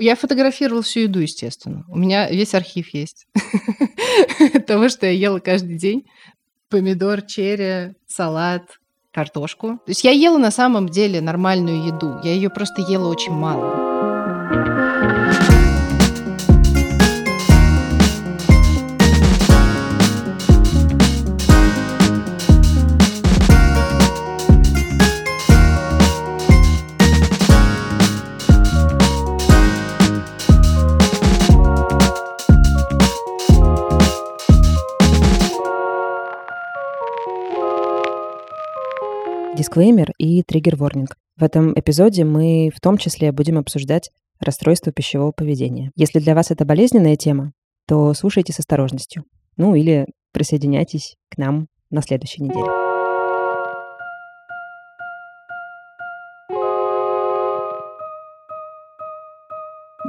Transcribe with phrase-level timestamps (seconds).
[0.00, 1.84] Я фотографировала всю еду, естественно.
[1.88, 3.26] У меня весь архив есть
[4.66, 6.06] того, что я ела каждый день.
[6.70, 8.62] Помидор, черри, салат,
[9.12, 9.78] картошку.
[9.84, 12.18] То есть я ела на самом деле нормальную еду.
[12.24, 14.09] Я ее просто ела очень мало.
[39.70, 41.14] Дисклеймер и триггер-ворнинг.
[41.36, 44.10] В этом эпизоде мы в том числе будем обсуждать
[44.40, 45.92] расстройство пищевого поведения.
[45.94, 47.52] Если для вас это болезненная тема,
[47.86, 49.24] то слушайте с осторожностью.
[49.56, 52.66] Ну или присоединяйтесь к нам на следующей неделе.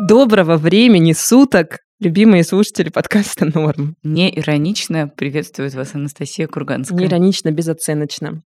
[0.08, 3.96] Доброго времени суток, любимые слушатели подкаста «Норм».
[4.02, 6.98] Не иронично приветствует вас Анастасия Курганская.
[6.98, 8.42] Не иронично, безоценочно.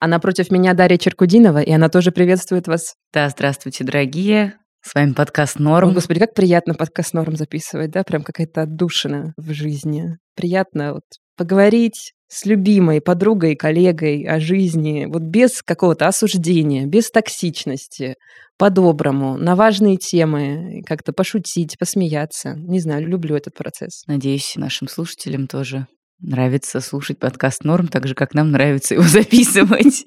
[0.00, 2.94] А напротив меня Дарья Черкудинова, и она тоже приветствует вас.
[3.12, 4.54] Да, здравствуйте, дорогие.
[4.80, 5.90] С вами подкаст «Норм».
[5.90, 8.04] О, господи, как приятно подкаст «Норм» записывать, да?
[8.04, 10.16] Прям какая-то отдушина в жизни.
[10.36, 11.02] Приятно вот
[11.36, 18.14] поговорить с любимой подругой, коллегой о жизни, вот без какого-то осуждения, без токсичности,
[18.56, 22.54] по-доброму, на важные темы, как-то пошутить, посмеяться.
[22.54, 24.04] Не знаю, люблю этот процесс.
[24.06, 25.88] Надеюсь, нашим слушателям тоже
[26.20, 30.04] нравится слушать подкаст «Норм», так же, как нам нравится его записывать.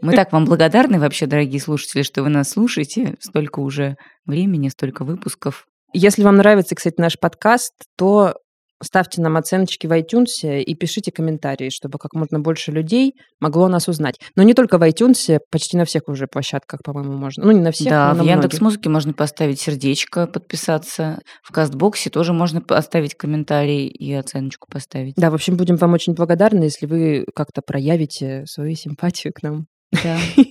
[0.00, 3.16] Мы так вам благодарны вообще, дорогие слушатели, что вы нас слушаете.
[3.20, 3.96] Столько уже
[4.26, 5.66] времени, столько выпусков.
[5.92, 8.34] Если вам нравится, кстати, наш подкаст, то
[8.82, 13.88] ставьте нам оценочки в iTunes и пишите комментарии, чтобы как можно больше людей могло нас
[13.88, 14.16] узнать.
[14.36, 17.44] Но не только в iTunes, почти на всех уже площадках, по-моему, можно.
[17.44, 18.62] Ну, не на всех, Да, но в на Яндекс многих.
[18.62, 21.20] Музыке можно поставить сердечко, подписаться.
[21.42, 25.14] В Кастбоксе тоже можно поставить комментарий и оценочку поставить.
[25.16, 29.66] Да, в общем, будем вам очень благодарны, если вы как-то проявите свою симпатию к нам.
[29.92, 30.18] Да.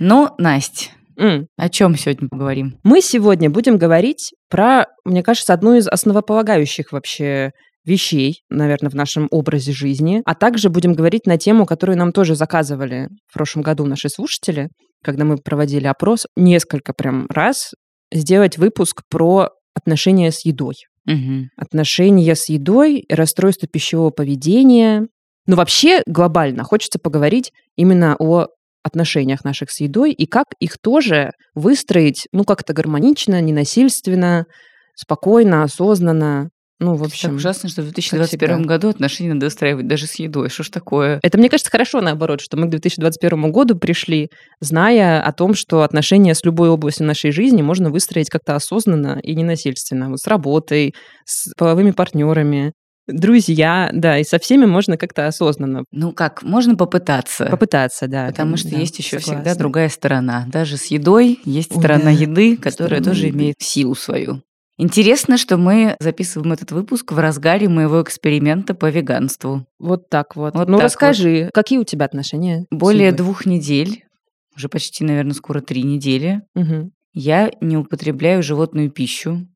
[0.00, 1.46] Ну, Настя, М.
[1.56, 2.78] о чем сегодня поговорим?
[2.82, 7.52] Мы сегодня будем говорить про, мне кажется, одну из основополагающих вообще
[7.84, 12.34] вещей, наверное, в нашем образе жизни, а также будем говорить на тему, которую нам тоже
[12.34, 14.68] заказывали в прошлом году наши слушатели,
[15.02, 17.72] когда мы проводили опрос, несколько прям раз
[18.12, 20.76] сделать выпуск про отношения с едой.
[21.04, 21.50] Мгм.
[21.56, 25.06] Отношения с едой, расстройство пищевого поведения.
[25.46, 28.46] Ну, вообще, глобально хочется поговорить именно о
[28.84, 34.44] отношениях наших с едой и как их тоже выстроить, ну, как-то гармонично, ненасильственно,
[34.94, 36.50] спокойно, осознанно.
[36.80, 38.68] Ну, в общем, ужасно, что в как 2021 всегда.
[38.68, 40.50] году отношения надо устраивать даже с едой.
[40.50, 41.20] Что ж такое?
[41.22, 44.28] Это, мне кажется, хорошо наоборот, что мы к 2021 году пришли,
[44.60, 49.34] зная о том, что отношения с любой областью нашей жизни можно выстроить как-то осознанно и
[49.34, 50.10] ненасильственно.
[50.10, 52.72] Вот с работой, с половыми партнерами,
[53.06, 57.46] друзья, да, и со всеми можно как-то осознанно Ну как, можно попытаться.
[57.46, 58.26] попытаться, да.
[58.26, 59.58] Потому что да, есть еще всегда согласна.
[59.58, 60.44] другая сторона.
[60.48, 63.36] Даже с едой есть Ой, сторона да, еды, которая сторона тоже еды.
[63.38, 64.42] имеет силу свою.
[64.76, 69.66] Интересно, что мы записываем этот выпуск в разгаре моего эксперимента по веганству.
[69.78, 70.54] Вот так вот.
[70.54, 72.66] Вот ну, так расскажи, какие у тебя отношения?
[72.72, 74.02] Более двух недель,
[74.56, 76.90] уже почти, наверное, скоро три недели, Мгм.
[77.12, 79.46] я не употребляю животную пищу,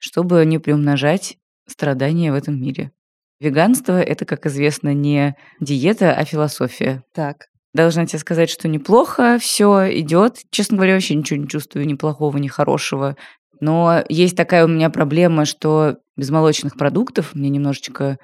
[0.00, 1.36] чтобы не приумножать
[1.72, 2.92] страдания в этом мире.
[3.40, 7.02] Веганство– это, как известно, не диета, а философия.
[7.12, 7.46] Так.
[7.74, 10.38] Должна тебе сказать, что неплохо, все идет.
[10.50, 13.16] Честно говоря, вообще ничего не чувствую, ни плохого, ни хорошего.
[13.60, 18.18] Но есть такая у меня проблема, что без молочных продуктов мне немножечко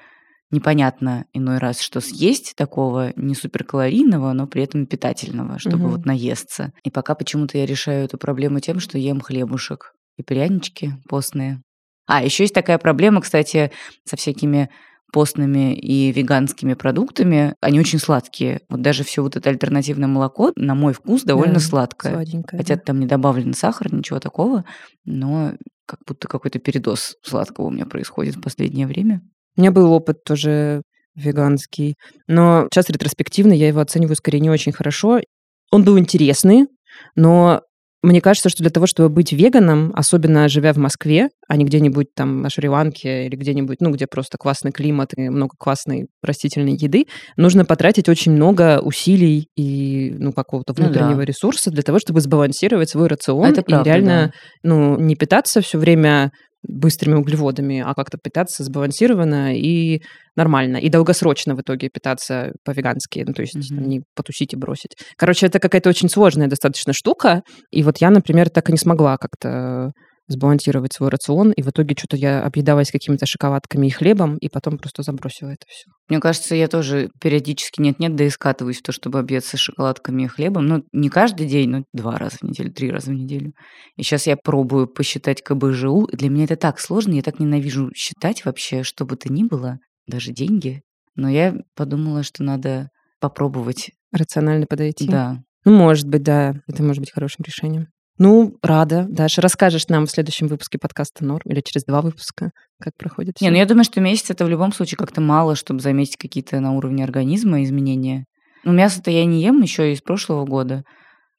[0.51, 5.91] непонятно иной раз, что съесть такого не суперкалорийного, но при этом питательного, чтобы Мгм.
[5.91, 6.73] вот наесться.
[6.85, 11.61] И пока почему-то я решаю эту проблему тем, что ем хлебушек и прянички постные.
[12.09, 13.71] А, еще есть такая проблема, кстати,
[14.05, 14.71] со всякими
[15.13, 17.55] постными и веганскими продуктами.
[17.61, 18.61] Они очень сладкие.
[18.69, 22.13] Вот даже все вот это альтернативное молоко, на мой вкус, довольно Да, сладкое.
[22.13, 22.61] Сладенькое.
[22.61, 22.83] Хотя да.
[22.83, 24.65] там не добавлен сахар, ничего такого,
[25.05, 25.53] но
[25.87, 29.23] как будто какой-то передоз сладкого у меня происходит в последнее время.
[29.57, 30.83] У меня был опыт тоже
[31.15, 31.97] веганский,
[32.27, 35.21] но сейчас ретроспективно я его оцениваю скорее не очень хорошо.
[35.71, 36.67] Он был интересный,
[37.17, 37.63] но
[38.03, 42.15] мне кажется, что для того, чтобы быть веганом, особенно живя в Москве, а не где-нибудь
[42.15, 47.07] там на Шри-Ланке или где-нибудь, ну, где просто классный климат и много классной растительной еды,
[47.37, 50.91] нужно потратить очень много усилий и, ну, какого-то Ну да.
[50.91, 54.33] внутреннего ресурса для того, чтобы сбалансировать свой рацион Это и правда, реально, да.
[54.63, 56.31] ну, не питаться все время
[56.63, 60.01] быстрыми углеводами, а как-то питаться сбалансированно и
[60.37, 60.77] нормально.
[60.79, 63.89] И долгосрочно в итоге питаться по-вегански, ну, то есть Мгм.
[63.89, 64.97] не потусить и бросить.
[65.17, 67.43] Короче, это какая-то очень сложная достаточно штука.
[67.71, 69.93] И вот я, например, так и не смогла как-то
[70.29, 74.79] сбалансировать свой рацион, и в итоге что-то я объедалась какими-то шоколадками и хлебом, и потом
[74.79, 75.91] просто забросила это все.
[76.09, 80.27] Мне кажется, я тоже периодически нет-нет, да и скатываюсь в то, чтобы объеться шоколадками и
[80.27, 80.67] хлебом.
[80.67, 83.53] Ну, не каждый день, но два раза в неделю, три раза в неделю.
[83.97, 86.09] И сейчас я пробую посчитать КБЖУ.
[86.13, 89.79] Для меня это так сложно, я так ненавижу считать вообще, что бы то ни было,
[90.07, 90.83] даже деньги.
[91.17, 92.91] Но я подумала, что надо
[93.21, 93.91] попробовать.
[94.13, 95.09] Рационально подойти.
[95.09, 95.39] Да.
[95.65, 97.89] Ну, может быть, да, это может быть хорошим решением.
[98.19, 99.07] Ну, рада.
[99.09, 102.51] Даша, расскажешь нам в следующем выпуске подкаста «Норм» или через два выпуска,
[102.81, 103.53] как проходит Не, всё?
[103.53, 106.73] ну я думаю, что месяц это в любом случае как-то мало, чтобы заметить какие-то на
[106.73, 108.25] уровне организма изменения.
[108.65, 110.83] Ну, мясо-то я не ем еще из прошлого года.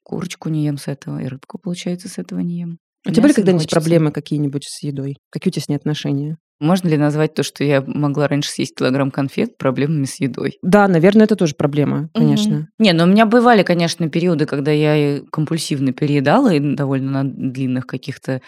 [0.02, 2.78] Курочку не ем с этого, и рыбку, получается, с этого не ем.
[3.06, 5.18] У тебя были не когда-нибудь проблемы какие-нибудь с едой?
[5.30, 6.38] Какие у тебя с ней отношения?
[6.60, 10.58] Можно ли назвать то, что я могла раньше съесть килограмм конфет, проблемами с едой?
[10.62, 12.56] Да, наверное, это тоже проблема, конечно.
[12.56, 12.68] Мгм.
[12.78, 17.86] Не, ну у меня бывали, конечно, периоды, когда я компульсивно переедала, и довольно на длинных
[17.86, 18.42] каких-то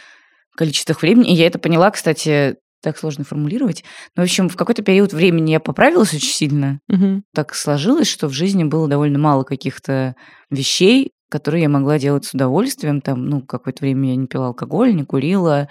[0.55, 1.33] количествах времени.
[1.33, 3.83] И я это поняла, кстати, так сложно формулировать.
[4.15, 6.81] Но, в общем, в какой-то период времени я поправилась очень сильно.
[6.89, 7.25] Мгм.
[7.35, 10.17] Так сложилось, что в жизни было довольно мало каких-то
[10.51, 13.01] вещей, которые я могла делать с удовольствием.
[13.01, 15.69] Там, ну, какое-то время я не пила алкоголь, не курила,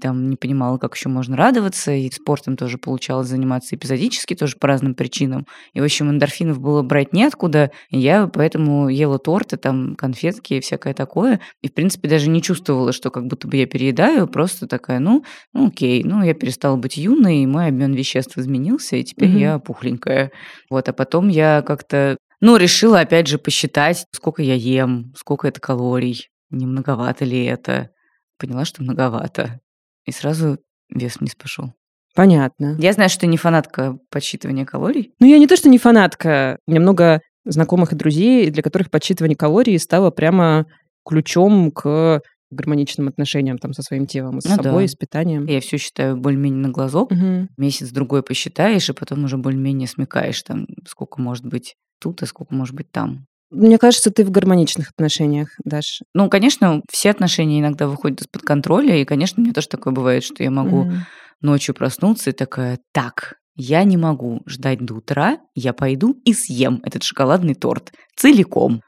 [0.00, 4.66] там не понимала, как еще можно радоваться, и спортом тоже получалось заниматься эпизодически, тоже по
[4.66, 5.46] разным причинам.
[5.72, 10.60] И, в общем, эндорфинов было брать неоткуда, и я поэтому ела торты, там, конфетки и
[10.60, 14.66] всякое такое, и, в принципе, даже не чувствовала, что как будто бы я переедаю, просто
[14.66, 19.04] такая, ну, ну окей, ну, я перестала быть юной, и мой обмен веществ изменился, и
[19.04, 19.38] теперь Мгм.
[19.38, 20.30] я пухленькая.
[20.70, 25.60] Вот, а потом я как-то, ну, решила, опять же, посчитать, сколько я ем, сколько это
[25.60, 27.90] калорий, не многовато ли это.
[28.38, 29.60] Поняла, что многовато.
[30.06, 30.58] И сразу
[30.90, 31.72] вес вниз пошел.
[32.14, 32.76] Понятно.
[32.78, 35.12] Я знаю, что ты не фанатка подсчитывания калорий.
[35.18, 36.58] Ну, я не то, что не фанатка.
[36.66, 40.66] У меня много знакомых и друзей, для которых подсчитывание калорий стало прямо
[41.04, 42.20] ключом к
[42.50, 44.88] гармоничным отношениям там со своим телом, с Ну собой, да.
[44.88, 45.46] с питанием.
[45.46, 47.10] Я все считаю более-менее на глазок.
[47.10, 47.48] Мгм.
[47.56, 52.74] Месяц-другой посчитаешь, и потом уже более-менее смекаешь, там, сколько может быть тут, а сколько может
[52.76, 53.26] быть там.
[53.54, 56.00] Мне кажется, ты в гармоничных отношениях, Даш.
[56.12, 60.42] Ну, конечно, все отношения иногда выходят из-под контроля, и, конечно, меня тоже такое бывает, что
[60.42, 61.06] я могу Мгм.
[61.40, 66.80] ночью проснуться и такая, так, я не могу ждать до утра, я пойду и съем
[66.84, 68.82] этот шоколадный торт целиком.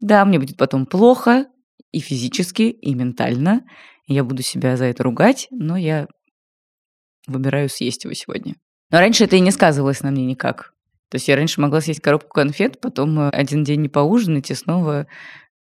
[0.00, 1.46] Да, мне будет потом плохо
[1.92, 3.62] и физически, и ментально.
[4.06, 6.06] Я буду себя за это ругать, но я
[7.26, 8.54] выбираю съесть его сегодня.
[8.90, 10.72] Но раньше это и не сказывалось на мне никак.
[11.10, 14.54] То есть я раньше могла съесть коробку конфет, потом э, один день не поужинать и
[14.54, 15.06] снова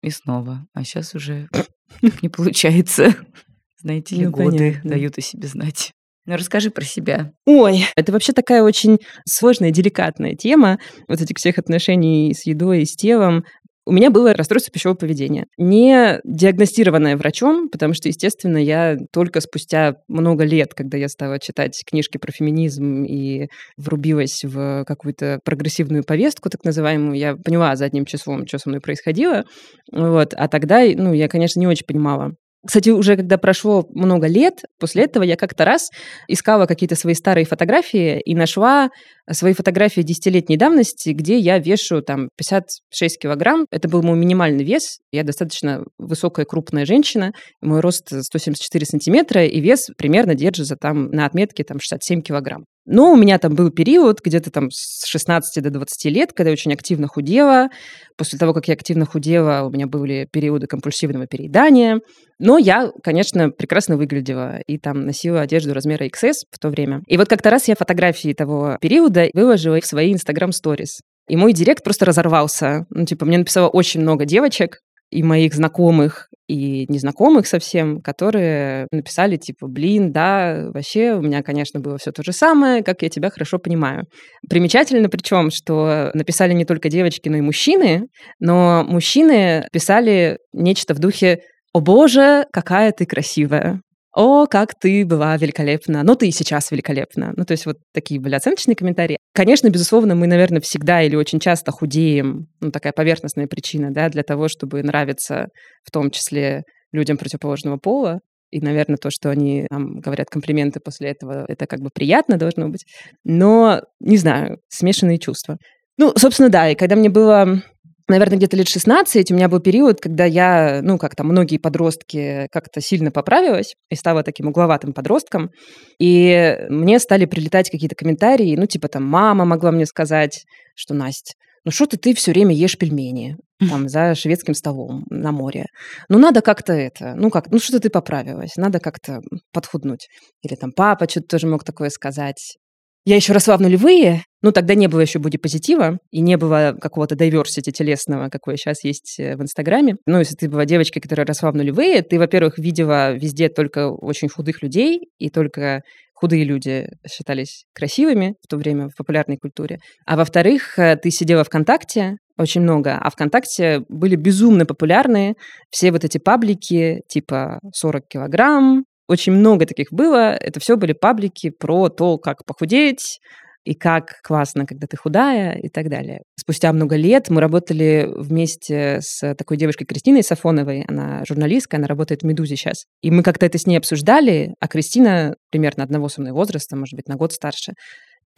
[0.03, 0.67] и снова.
[0.75, 1.49] А сейчас уже
[2.23, 3.15] не получается.
[3.81, 4.91] Знаете ли, Ну, годы понятно.
[4.91, 5.93] дают о себе знать.
[6.27, 7.33] Ну, расскажи про себя.
[7.47, 12.85] Ой, это вообще такая очень сложная, деликатная тема вот этих всех отношений с едой и
[12.85, 13.45] с телом.
[13.89, 19.95] У меня было расстройство пищевого поведения, не диагностированное врачом, потому что, естественно, я только спустя
[20.09, 23.49] много лет, когда я стала читать книжки про феминизм и
[23.79, 29.45] врубилась в какую-то прогрессивную повестку, так называемую, я поняла задним числом, что со мной происходило.
[29.91, 30.35] Вот.
[30.35, 32.35] А тогда, ну, я, конечно, не очень понимала,
[32.67, 35.91] кстати, уже когда прошло много лет, после этого я как-то раз
[36.27, 38.91] искала какие-то свои старые фотографии и нашла
[39.31, 43.67] свои фотографии десятилетней давности, где я вешу там 56 килограмм.
[43.71, 44.99] Это был мой минимальный вес.
[45.13, 47.33] Я достаточно высокая, крупная женщина.
[47.61, 52.65] Мой рост 174 сантиметра, и вес примерно держится там на отметке там 67 килограмм.
[52.91, 56.55] Но у меня там был период где-то там с 16 до 20 лет, когда я
[56.55, 57.69] очень активно худела.
[58.17, 62.01] После того, как я активно худела, у меня были периоды компульсивного переедания.
[62.39, 67.03] Но я, конечно, прекрасно выглядела и там носила одежду размера XS в то время.
[67.07, 71.01] И вот как-то раз я фотографии того периода выложила в свои Instagram-сторис.
[71.29, 72.87] И мой директ просто разорвался.
[72.89, 74.79] Ну, типа, мне написало очень много девочек,
[75.11, 81.81] и моих знакомых, и незнакомых совсем, которые написали, типа, блин, да, вообще у меня, конечно,
[81.81, 84.05] было все то же самое, как я тебя хорошо понимаю.
[84.49, 88.09] Примечательно причем, что написали не только девочки, но и мужчины,
[88.41, 91.41] но мужчины писали нечто в духе
[91.73, 93.81] «О боже, какая ты красивая!»
[94.15, 98.21] «О, как ты была великолепна!» «Ну, ты и сейчас великолепна!» Ну, то есть вот такие
[98.21, 99.19] были оценочные комментарии.
[99.35, 104.23] Конечно, безусловно, мы, наверное, всегда или очень часто худеем, ну, такая поверхностная причина, да, для
[104.23, 105.49] того, чтобы нравиться
[105.85, 106.63] в том числе
[106.93, 108.21] людям противоположного пола.
[108.51, 112.69] И, наверное, то, что они нам говорят комплименты после этого, это как бы приятно должно
[112.69, 112.87] быть.
[113.25, 115.59] Но, не знаю, смешанные чувства.
[115.99, 117.61] Ну, собственно, да, и когда мне было
[118.09, 122.49] наверное, где-то лет 16 у меня был период, когда я, ну, как то многие подростки,
[122.51, 125.51] как-то сильно поправилась и стала таким угловатым подростком.
[125.99, 131.35] И мне стали прилетать какие-то комментарии, ну, типа там мама могла мне сказать, что Настя,
[131.65, 135.67] ну что ты, ты все время ешь пельмени там за шведским столом на море.
[136.09, 139.21] Ну надо как-то это, ну как, ну что ты поправилась, надо как-то
[139.53, 140.09] подхуднуть.
[140.43, 142.57] Или там папа что-то тоже мог такое сказать.
[143.05, 147.17] Я еще росла в нулевые, ну, тогда не было еще бодипозитива, и не было какого-то
[147.17, 149.97] diversity телесного, какое сейчас есть э, в Инстаграме.
[150.07, 154.29] Ну, если ты была девочкой, которая росла в нулевые, ты, во-первых, видела везде только очень
[154.29, 155.83] худых людей, и только
[156.15, 159.79] худые люди считались красивыми в то время в популярной культуре.
[160.07, 165.35] А во-вторых, э, ты сидела ВКонтакте очень много, а ВКонтакте были безумно популярны
[165.71, 170.35] все вот эти паблики типа 40 килограмм, очень много таких было.
[170.35, 173.21] Это все были паблики про то, как похудеть,
[173.69, 176.23] и как классно, когда ты худая и так далее.
[176.41, 182.23] Спустя много лет мы работали вместе с такой девушкой Кристиной Сафоновой, она журналистка, она работает
[182.23, 182.87] в «Медузе» сейчас.
[183.03, 186.95] И мы как-то это с ней обсуждали, а Кристина примерно одного со мной возраста, может
[186.95, 187.75] быть, на год старше.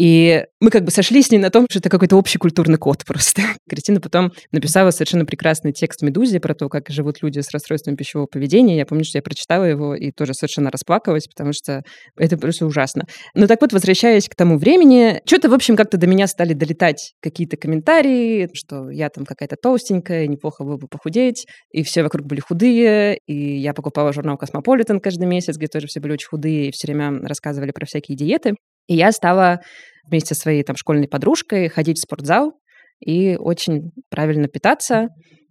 [0.00, 3.04] И мы как бы сошлись с ней на том, что это какой-то общий культурный код
[3.04, 3.42] просто.
[3.68, 8.26] Кристина потом написала совершенно прекрасный текст «Медузе» про то, как живут люди с расстройством пищевого
[8.26, 8.78] поведения.
[8.78, 11.82] Я помню, что я прочитала его и тоже совершенно расплакалась, потому что
[12.16, 13.04] это просто ужасно.
[13.34, 17.12] Но так вот, возвращаясь к тому времени, что-то, в общем, как-то до меня стали долетать
[17.20, 22.40] какие-то комментарии, что я там какая-то толстенькая, неплохо было бы похудеть, и все вокруг были
[22.40, 26.72] худые, и я покупала журнал «Космополитен» каждый месяц, где тоже все были очень худые, и
[26.72, 28.54] все время рассказывали про всякие диеты.
[28.90, 29.60] И я стала
[30.04, 32.54] вместе со своей там школьной подружкой ходить в спортзал
[33.00, 35.08] и очень правильно питаться.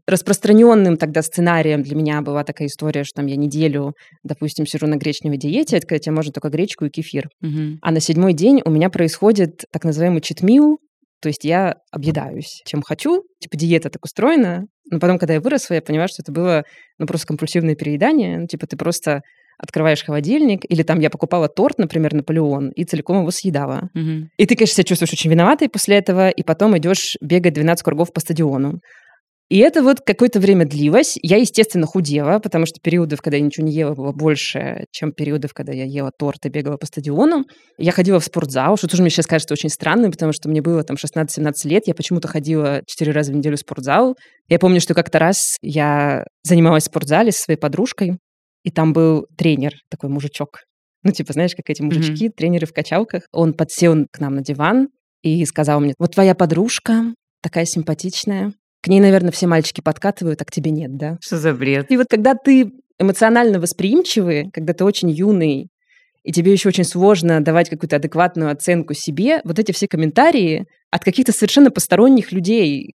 [0.08, 4.96] Распространенным тогда сценарием для меня была такая история, что там я неделю, допустим, сижу на
[4.96, 7.30] гречневой диете, это когда тебе можно только гречку и кефир.
[7.42, 7.78] Мгм.
[7.82, 10.80] А на седьмой день у меня происходит так называемый читмил,
[11.22, 13.24] то есть я объедаюсь, чем хочу.
[13.40, 14.66] Типа диета так устроена.
[14.90, 16.64] Но потом, когда я выросла, я поняла, что это было
[16.98, 18.40] ну, просто компульсивное переедание.
[18.40, 19.22] Ну, типа ты просто
[19.60, 23.90] открываешь холодильник, или там я покупала торт, например, Наполеон, и целиком его съедала.
[23.94, 24.30] Мгм.
[24.38, 28.14] И ты, конечно, себя чувствуешь очень виноватой после этого, и потом идешь бегать 12 кругов
[28.14, 28.80] по стадиону.
[29.50, 31.18] И это вот какое-то время длилось.
[31.24, 35.56] Я, естественно, худела, потому что периодов, когда я ничего не ела, было больше, чем периодов,
[35.56, 37.46] когда я ела торт и бегала по стадиону.
[37.80, 40.84] Я ходила в спортзал, что тоже мне сейчас кажется очень странным, потому что мне было
[40.84, 44.16] там 16-17 лет, я почему-то ходила 4 раза в неделю в спортзал.
[44.50, 48.18] Я помню, что как-то раз я занималась в спортзале со своей подружкой,
[48.64, 50.60] и там был тренер, такой мужичок.
[51.04, 53.24] Ну, типа, знаешь, как эти мужички, тренеры в качалках.
[53.32, 54.90] Он подсел к нам на диван
[55.22, 58.54] и сказал мне, вот твоя подружка такая симпатичная.
[58.82, 61.18] К ней, наверное, все мальчики подкатывают, а к тебе нет, да?
[61.22, 61.90] Что за бред?
[61.92, 65.70] И вот когда ты эмоционально восприимчивый, когда ты очень юный,
[66.24, 71.04] и тебе еще очень сложно давать какую-то адекватную оценку себе, вот эти все комментарии от
[71.04, 72.94] каких-то совершенно посторонних людей,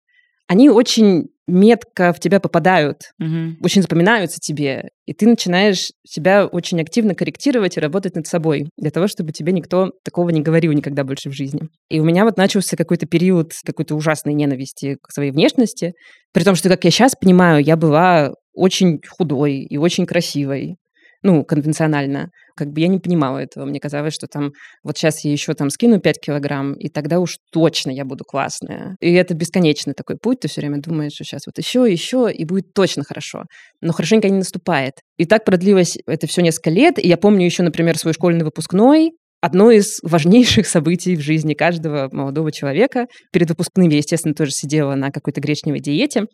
[0.49, 3.58] они очень метко в тебя попадают, Мгм.
[3.62, 8.90] очень запоминаются тебе, и ты начинаешь себя очень активно корректировать и работать над собой для
[8.90, 11.62] того, чтобы тебе никто такого не говорил никогда больше в жизни.
[11.88, 15.94] И у меня вот начался какой-то период какой-то ужасной ненависти к своей внешности,
[16.32, 20.76] при том, что, как я сейчас понимаю, я была очень худой и очень красивой,
[21.23, 22.31] ну, конвенционально.
[22.57, 23.64] Как бы я не понимала этого.
[23.64, 24.52] Мне казалось, что там
[24.83, 28.97] вот сейчас я еще там скину 5 килограмм, и тогда уж точно я буду классная.
[29.00, 30.41] И это бесконечный такой путь.
[30.41, 33.45] Ты все время думаешь, что сейчас вот еще, еще, и будет точно хорошо.
[33.81, 34.95] Но хорошенько не наступает.
[35.17, 36.99] И так продлилось это все несколько лет.
[36.99, 42.09] И я помню еще, например, свой школьный выпускной, одно из важнейших событий в жизни каждого
[42.12, 43.07] молодого человека.
[43.33, 46.25] Перед выпускным я, естественно, тоже сидела на какой-то гречневой диете.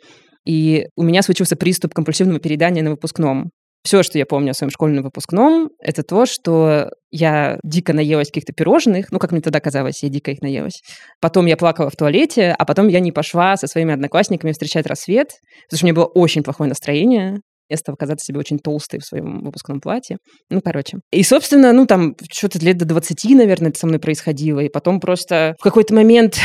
[0.46, 3.50] И у меня случился приступ компульсивного переедания на выпускном.
[3.84, 8.52] Все, что я помню о своем школьном выпускном, это то, что я дико наелась каких-то
[8.52, 10.82] пирожных, ну, как мне тогда казалось, я дико их наелась.
[11.20, 15.28] Потом я плакала в туалете, а потом я не пошла со своими одноклассниками встречать рассвет,
[15.68, 17.40] потому что у меня было очень плохое настроение.
[17.70, 20.16] Я стала казаться себе очень толстой в своем выпускном платье.
[20.48, 20.98] Ну, короче.
[21.12, 24.60] И, собственно, ну, там, что-то лет до 20, наверное, это со мной происходило.
[24.60, 26.38] И потом просто в какой-то момент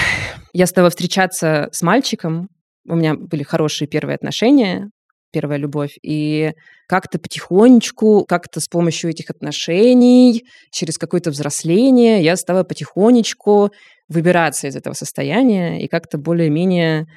[0.52, 2.50] я стала встречаться с мальчиком.
[2.88, 4.90] У меня были хорошие первые отношения,
[5.34, 5.98] первая любовь.
[6.02, 6.54] И
[6.88, 13.72] как-то потихонечку, как-то с помощью этих отношений, через какое-то взросление я стала потихонечку
[14.08, 17.08] выбираться из этого состояния и как-то более-менее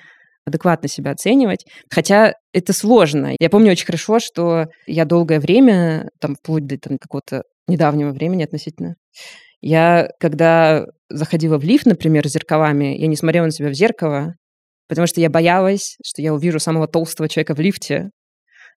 [0.47, 1.67] адекватно себя оценивать.
[1.91, 3.35] Хотя это сложно.
[3.39, 8.45] Я помню очень хорошо, что я долгое время, там, вплоть до там, какого-то недавнего времени
[8.45, 8.95] относительно,
[9.61, 14.35] я, когда заходила в лифт, например, с зеркалами, я не смотрела на себя в зеркало,
[14.89, 18.11] потому что я боялась, что я увижу самого толстого человека в лифте.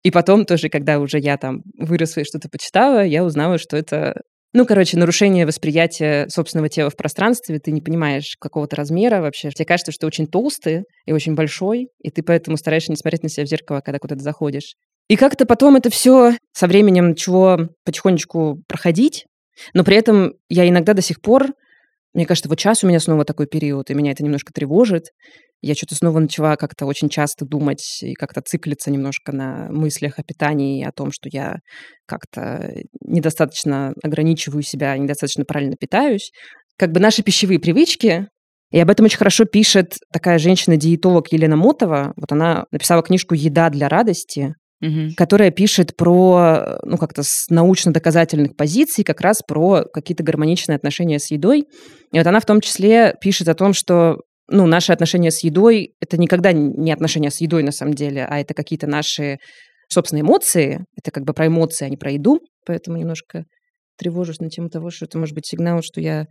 [0.03, 4.13] И потом тоже, когда уже я там выросла и что-то почитала, я узнала, что это
[4.53, 9.51] Ну, короче, нарушение восприятия собственного тела в пространстве, ты не понимаешь какого-то размера вообще.
[9.51, 13.23] Тебе кажется, что ты очень толстый и очень большой, и ты поэтому стараешься не смотреть
[13.23, 14.75] на себя в зеркало, когда куда-то заходишь.
[15.09, 19.25] И как-то потом это все со временем начало потихонечку проходить,
[19.73, 21.47] но при этом я иногда до сих пор,
[22.13, 25.05] мне кажется, вот сейчас у меня снова такой период, и меня это немножко тревожит.
[25.61, 30.23] Я что-то снова начала как-то очень часто думать и как-то циклиться немножко на мыслях о
[30.23, 31.57] питании, о том, что я
[32.05, 32.71] как-то
[33.01, 36.31] недостаточно ограничиваю себя, недостаточно правильно питаюсь.
[36.77, 38.27] Как бы наши пищевые привычки,
[38.71, 42.13] и об этом очень хорошо пишет такая женщина-диетолог Елена Мотова.
[42.17, 45.13] Вот она написала книжку «Еда для радости», угу.
[45.15, 51.31] которая пишет про, ну, как-то с научно-доказательных позиций, как раз про какие-то гармоничные отношения с
[51.31, 51.65] едой.
[52.11, 54.17] И вот она в том числе пишет о том, что
[54.49, 58.39] ну, наши отношения с едой— это никогда не отношения с едой на самом деле, а
[58.39, 59.39] это какие-то наши
[59.89, 60.85] собственные эмоции.
[60.95, 62.39] Это как бы про эмоции, а не про еду.
[62.65, 63.45] Поэтому немножко
[63.97, 66.27] тревожусь на тему того, что это может быть сигнал, что я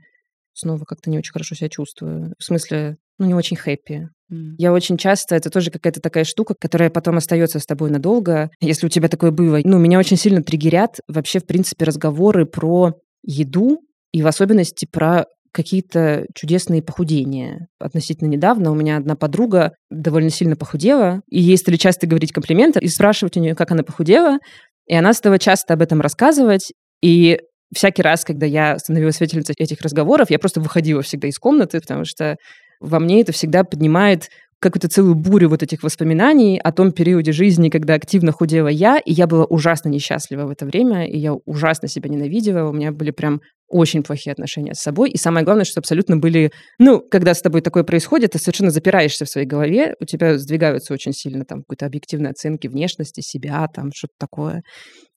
[0.54, 2.32] снова как-то не очень хорошо себя чувствую.
[2.38, 4.08] В смысле, ну, не очень хэппи.
[4.32, 4.54] Mm.
[4.58, 8.86] Я очень часто, это тоже какая-то такая штука, которая потом остается с тобой надолго, если
[8.86, 9.60] у тебя такое было.
[9.62, 13.80] Ну, меня очень сильно триггерят вообще, в принципе, разговоры про еду,
[14.12, 17.68] и в особенности про какие-то чудесные похудения.
[17.78, 22.78] Относительно недавно у меня одна подруга довольно сильно похудела, и ей стали часто говорить комплименты
[22.80, 24.38] и спрашивать у нее, как она похудела,
[24.86, 27.40] и она стала часто об этом рассказывать, и
[27.74, 32.04] всякий раз, когда я становилась свидетельницей этих разговоров, я просто выходила всегда из комнаты, потому
[32.04, 32.36] что
[32.80, 37.68] во мне это всегда поднимает какую-то целую бурю вот этих воспоминаний о том периоде жизни,
[37.68, 41.88] когда активно худела я, и я была ужасно несчастлива в это время, и я ужасно
[41.88, 45.10] себя ненавидела, у меня были прям очень плохие отношения с собой.
[45.10, 46.52] И самое главное, что абсолютно были...
[46.78, 50.94] Ну, когда с тобой такое происходит, ты совершенно запираешься в своей голове, у тебя сдвигаются
[50.94, 54.62] очень сильно там какой-то объективной оценки внешности, себя, там что-то такое.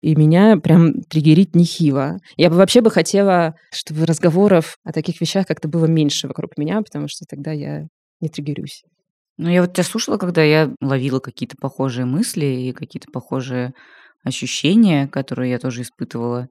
[0.01, 2.17] И меня прям триггерит нехило.
[2.37, 6.81] Я бы вообще бы хотела, чтобы разговоров о таких вещах как-то было меньше вокруг меня,
[6.81, 7.83] потому что тогда я
[8.19, 8.83] не триггерюсь.
[9.39, 13.73] Ну, я вот тебя слушала, когда я ловила какие-то похожие мысли и какие-то похожие
[14.21, 16.49] ощущения, которые я тоже испытывала.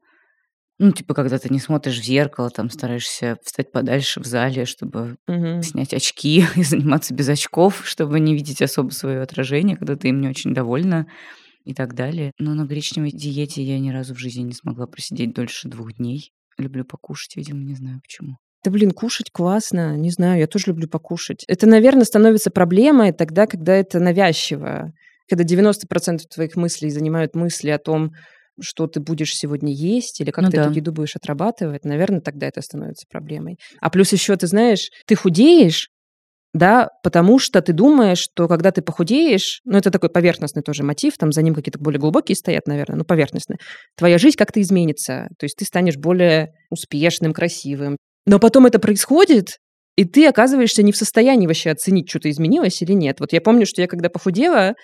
[0.78, 5.18] Ну, типа, когда ты не смотришь в зеркало, там стараешься встать подальше в зале, чтобы
[5.28, 5.60] угу.
[5.60, 10.22] снять очки и заниматься без очков, чтобы не видеть особо свое отражение, когда ты им
[10.22, 11.06] не очень довольна
[11.66, 12.32] и так далее.
[12.38, 16.32] Но на гречневой диете я ни разу в жизни не смогла просидеть дольше двух дней.
[16.56, 18.38] Люблю покушать, видимо, не знаю почему.
[18.64, 19.96] Да, блин, кушать классно.
[19.96, 21.44] Не знаю, я тоже люблю покушать.
[21.48, 24.92] Это, наверное, становится проблемой тогда, когда это навязчиво.
[25.28, 28.10] Когда 90% твоих мыслей занимают мысли о том,
[28.60, 30.62] что ты будешь сегодня есть или как ну, ты да.
[30.64, 33.56] эту еду будешь отрабатывать, наверное, тогда это становится проблемой.
[33.80, 35.90] А плюс еще, ты знаешь, ты худеешь,
[36.54, 41.16] да, потому что ты думаешь, что когда ты похудеешь, ну, это такой поверхностный тоже мотив,
[41.18, 43.58] там за ним какие-то более глубокие стоят, наверное, ну, поверхностные,
[43.96, 47.96] твоя жизнь как-то изменится, то есть ты станешь более успешным, красивым.
[48.28, 49.56] Но потом это происходит,
[49.96, 53.20] и ты оказываешься не в состоянии вообще оценить, что-то изменилось или нет.
[53.20, 54.74] Вот я помню, что я когда похудела,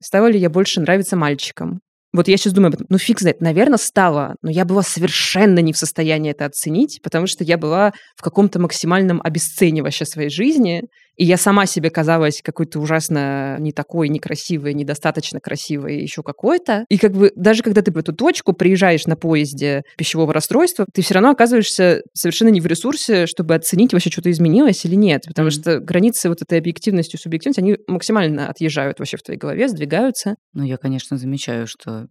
[0.00, 1.80] стала ли я больше нравиться мальчикам.
[2.12, 2.86] Вот я сейчас думаю об этом.
[2.88, 7.26] Ну, фиг знает, наверное, стало, но я была совершенно не в состоянии это оценить, потому
[7.26, 10.84] что я была в каком-то максимальном обесценивании своей жизни,
[11.18, 16.86] и я сама себе казалась какой-то ужасно не такой, некрасивой, недостаточно красивой, еще какой-то.
[16.88, 21.02] И как бы даже когда ты в эту точку приезжаешь на поезде пищевого расстройства, ты
[21.02, 25.24] все равно оказываешься совершенно не в ресурсе, чтобы оценить вообще что-то изменилось или нет.
[25.26, 25.50] Потому mm-hmm.
[25.50, 30.36] что границы вот этой объективности и субъективности, они максимально отъезжают вообще в твоей голове, сдвигаются.
[30.52, 32.06] Ну, я, конечно, замечаю, что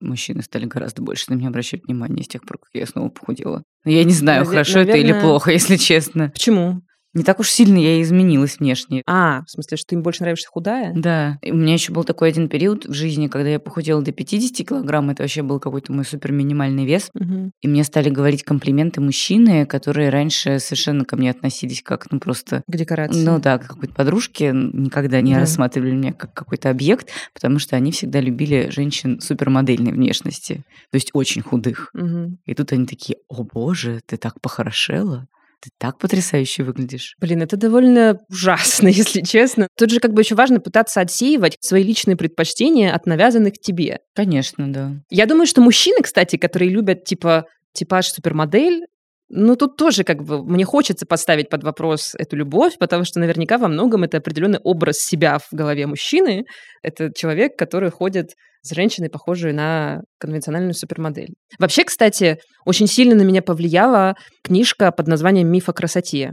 [0.00, 3.62] мужчины стали гораздо больше на меня обращать внимание с тех пор, как я снова похудела.
[3.84, 5.00] я не знаю, Навер- хорошо наверное...
[5.00, 6.30] это или плохо, если честно.
[6.30, 6.82] Почему?
[7.14, 9.02] Не так уж сильно я изменилась внешне.
[9.06, 10.92] А, в смысле, что ты им больше нравишься худая?
[10.94, 11.38] Да.
[11.42, 14.66] И у меня еще был такой один период в жизни, когда я похудела до 50
[14.66, 15.10] килограмм.
[15.10, 17.10] Это вообще был какой-то мой супер минимальный вес.
[17.14, 17.52] Угу.
[17.60, 22.62] И мне стали говорить комплименты мужчины, которые раньше совершенно ко мне относились как, ну, просто...
[22.66, 23.22] К декорации.
[23.22, 24.50] Ну да, как какой-то подружки.
[24.52, 25.40] Никогда не да.
[25.40, 30.64] рассматривали меня как какой-то объект, потому что они всегда любили женщин супермодельной внешности.
[30.90, 31.90] То есть очень худых.
[31.94, 32.38] Угу.
[32.46, 35.28] И тут они такие, о боже, ты так похорошела
[35.62, 37.14] ты так потрясающе выглядишь.
[37.20, 39.68] Блин, это довольно ужасно, если честно.
[39.78, 44.00] Тут же как бы еще важно пытаться отсеивать свои личные предпочтения от навязанных тебе.
[44.14, 44.92] Конечно, да.
[45.08, 48.86] Я думаю, что мужчины, кстати, которые любят типа типаж супермодель,
[49.34, 53.56] ну, тут тоже как бы мне хочется поставить под вопрос эту любовь, потому что наверняка
[53.56, 56.44] во многом это определенный образ себя в голове мужчины.
[56.82, 61.32] Это человек, который ходит с женщиной, похожей на конвенциональную супермодель.
[61.58, 66.32] Вообще, кстати, очень сильно на меня повлияла книжка под названием «Миф о красоте».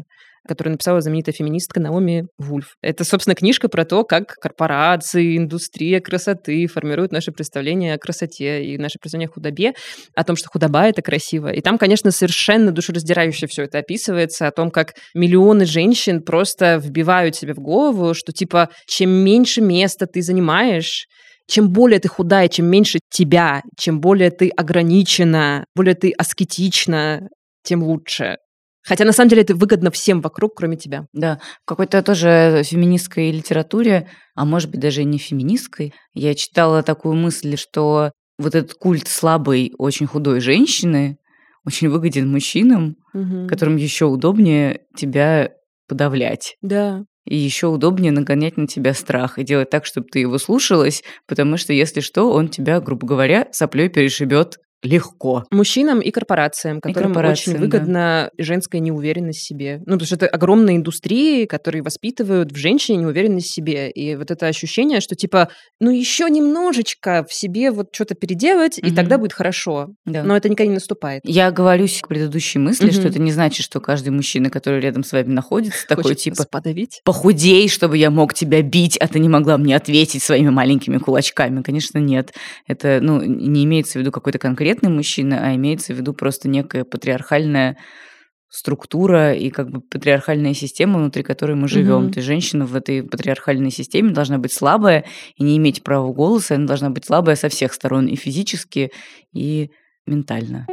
[0.50, 2.76] Которую написала знаменитая феминистка Наоми Вульф.
[2.82, 8.78] Это, собственно, книжка про то, как корпорации, индустрия красоты формируют наше представление о красоте и
[8.78, 9.74] наше представление о худобе,
[10.16, 11.50] о том, что худоба— это красиво.
[11.52, 17.36] И там, конечно, совершенно душераздирающе все это описывается, о том, как миллионы женщин просто вбивают
[17.36, 21.06] себе в голову, что, типа, чем меньше места ты занимаешь,
[21.48, 27.30] чем более ты худая, чем меньше тебя, чем более ты ограничена, более ты аскетична,
[27.64, 28.38] тем лучше.
[28.84, 31.06] Хотя на самом деле это выгодно всем вокруг, кроме тебя.
[31.14, 37.16] Да, в какой-то тоже феминистской литературе, а может быть даже не феминистской, я читала такую
[37.16, 41.18] мысль, что вот этот культ слабой, очень худой женщины
[41.66, 43.48] очень выгоден мужчинам, Мгм.
[43.48, 45.52] которым еще удобнее тебя
[45.88, 46.56] подавлять.
[46.62, 47.04] Да.
[47.26, 51.58] И еще удобнее нагонять на тебя страх и делать так, чтобы ты его слушалась, потому
[51.58, 55.44] что, если что, он тебя, грубо говоря, соплей перешибет легко.
[55.52, 59.78] Мужчинам и корпорациям, которым корпорациям, очень выгодна женская неуверенность в себе.
[59.86, 63.92] Ну, потому что это огромные индустрии, которые воспитывают в женщине неуверенность в себе.
[63.92, 65.50] И вот это ощущение, что типа,
[65.82, 68.96] ну, еще немножечко в себе вот что-то переделать, и Мгм.
[68.96, 69.90] тогда будет хорошо.
[70.06, 70.24] Да.
[70.24, 71.22] Но это никогда не наступает.
[71.26, 73.10] Я оговорюсь к предыдущей мысли, что Мгм.
[73.10, 77.02] это не значит, что каждый мужчина, который рядом с вами находится, такой Хочет типа подавить.
[77.04, 81.62] похудей, чтобы я мог тебя бить, а ты не могла мне ответить своими маленькими кулачками.
[81.64, 82.34] Конечно, нет.
[82.68, 86.84] Это ну, не имеется в виду какой-то конкретный мужчина, а имеется в виду просто некая
[86.84, 87.78] патриархальная
[88.50, 92.12] структура и как бы патриархальная система, внутри которой мы живем.
[92.12, 95.06] То есть женщина в этой патриархальной системе должна быть слабая
[95.36, 98.92] и не иметь права голоса, она должна быть слабая со всех сторон, и физически,
[99.34, 99.70] и
[100.08, 100.66] ментально.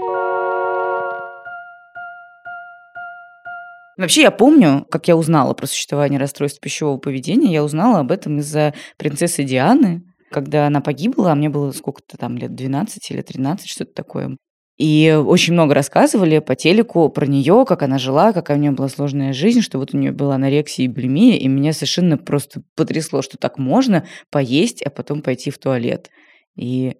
[3.98, 7.52] Вообще, я помню, как я узнала про существование расстройств пищевого поведения.
[7.52, 12.36] Я узнала об этом из-за принцессы Дианы, когда она погибла, а мне было сколько-то там
[12.36, 14.36] лет 12 или 13, что-то такое.
[14.76, 18.88] И очень много рассказывали по телеку про нее, как она жила, какая у нее была
[18.88, 23.22] сложная жизнь, что вот у нее была анорексия и булимия, и меня совершенно просто потрясло,
[23.22, 26.10] что так можно поесть, а потом пойти в туалет.
[26.56, 26.96] И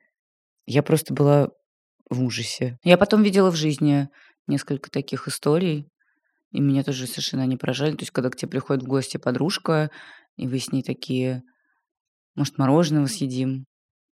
[0.64, 1.50] я просто была
[2.08, 2.78] в ужасе.
[2.82, 4.08] Я потом видела в жизни
[4.46, 5.86] несколько таких историй,
[6.52, 7.92] и меня тоже совершенно не поражали.
[7.92, 9.90] То есть, когда к тебе приходит в гости подружка,
[10.36, 11.42] и вы с ней такие,
[12.37, 13.64] может, мороженого съедим?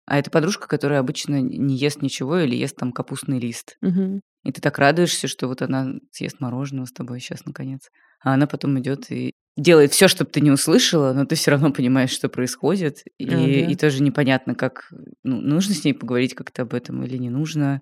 [0.05, 3.77] А это подружка, которая обычно не ест ничего или ест там капустный лист.
[3.81, 4.21] Мгм.
[4.43, 7.89] И ты так радуешься, что вот она съест мороженого с тобой сейчас, наконец.
[8.21, 11.71] А она потом идет и делает все, чтобы ты не услышала, но ты все равно
[11.71, 12.97] понимаешь, что происходит.
[13.17, 13.45] И, А, да.
[13.71, 14.91] и тоже непонятно, как
[15.23, 17.81] ну, нужно с ней поговорить как-то об этом или не нужно,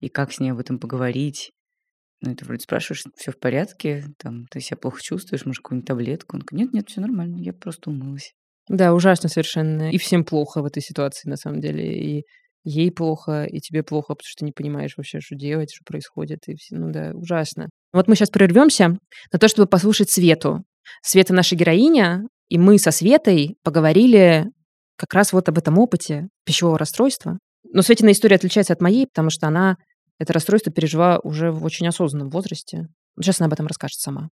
[0.00, 1.52] и как с ней об этом поговорить.
[2.22, 5.86] Ну, и ты вроде спрашиваешь, все в порядке, там, ты себя плохо чувствуешь, может, какую-нибудь
[5.86, 6.36] таблетку?
[6.36, 8.32] Он говорит, нет, нет, все нормально, я просто умылась.
[8.68, 9.90] Да, ужасно совершенно.
[9.90, 11.92] И всем плохо в этой ситуации, на самом деле.
[11.92, 12.24] И
[12.64, 16.48] ей плохо, и тебе плохо, потому что ты не понимаешь вообще, что делать, что происходит.
[16.48, 17.68] И все, ну да, ужасно.
[17.92, 18.98] Вот мы сейчас прервемся
[19.32, 20.64] на то, чтобы послушать Свету.
[21.02, 24.46] Света наша героиня, и мы со Светой поговорили
[24.96, 27.38] как раз вот об этом опыте пищевого расстройства.
[27.72, 29.76] Но Светина история отличается от моей, потому что она
[30.18, 32.88] это расстройство пережила уже в очень осознанном возрасте.
[33.20, 34.28] Сейчас она об этом расскажет сама.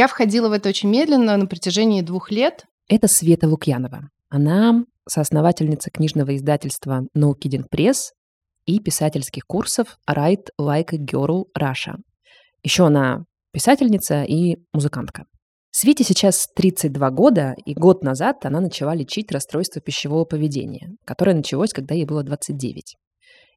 [0.00, 2.64] Я входила в это очень медленно на протяжении двух лет.
[2.88, 4.08] Это Света Лукьянова.
[4.30, 8.12] Она соосновательница книжного издательства No Kidding Press
[8.64, 11.96] и писательских курсов Write Like a Girl Russia.
[12.62, 15.24] Еще она писательница и музыкантка.
[15.70, 21.74] Свете сейчас 32 года, и год назад она начала лечить расстройство пищевого поведения, которое началось,
[21.74, 22.96] когда ей было 29.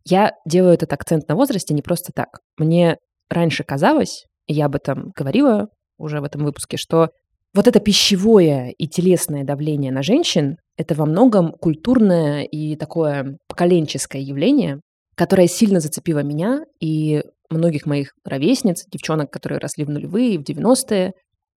[0.03, 2.39] Я делаю этот акцент на возрасте не просто так.
[2.57, 2.97] Мне
[3.29, 5.69] раньше казалось, и я об этом говорила
[6.03, 7.09] уже в этом выпуске, что
[7.53, 14.21] вот это пищевое и телесное давление на женщин– это во многом культурное и такое поколенческое
[14.21, 14.79] явление,
[15.15, 21.13] которое сильно зацепило меня и многих моих ровесниц, девчонок, которые росли в нулевые, в 90-е,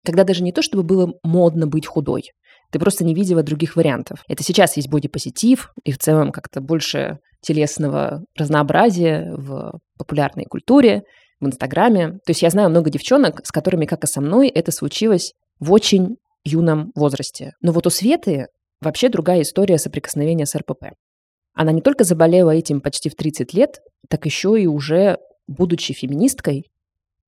[0.04, 2.24] когда даже не то, чтобы было модно быть худой,
[2.72, 4.24] ты просто не видела других вариантов.
[4.28, 11.04] Это сейчас есть бодипозитив, и в целом как-то больше телесного разнообразия в популярной культуре,
[11.44, 12.12] в Инстаграме.
[12.24, 15.72] То есть я знаю много девчонок, с которыми, как и со мной, это случилось в
[15.72, 17.52] очень юном возрасте.
[17.60, 18.48] Но вот у Светы
[18.80, 20.92] вообще другая история соприкосновения с РПП.
[21.54, 26.64] Она не только заболела этим почти в 30 лет, так еще и уже, будучи феминисткой,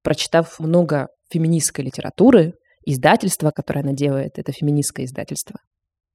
[0.03, 5.61] прочитав много феминистской литературы, издательство, которое она делает, это феминистское издательство.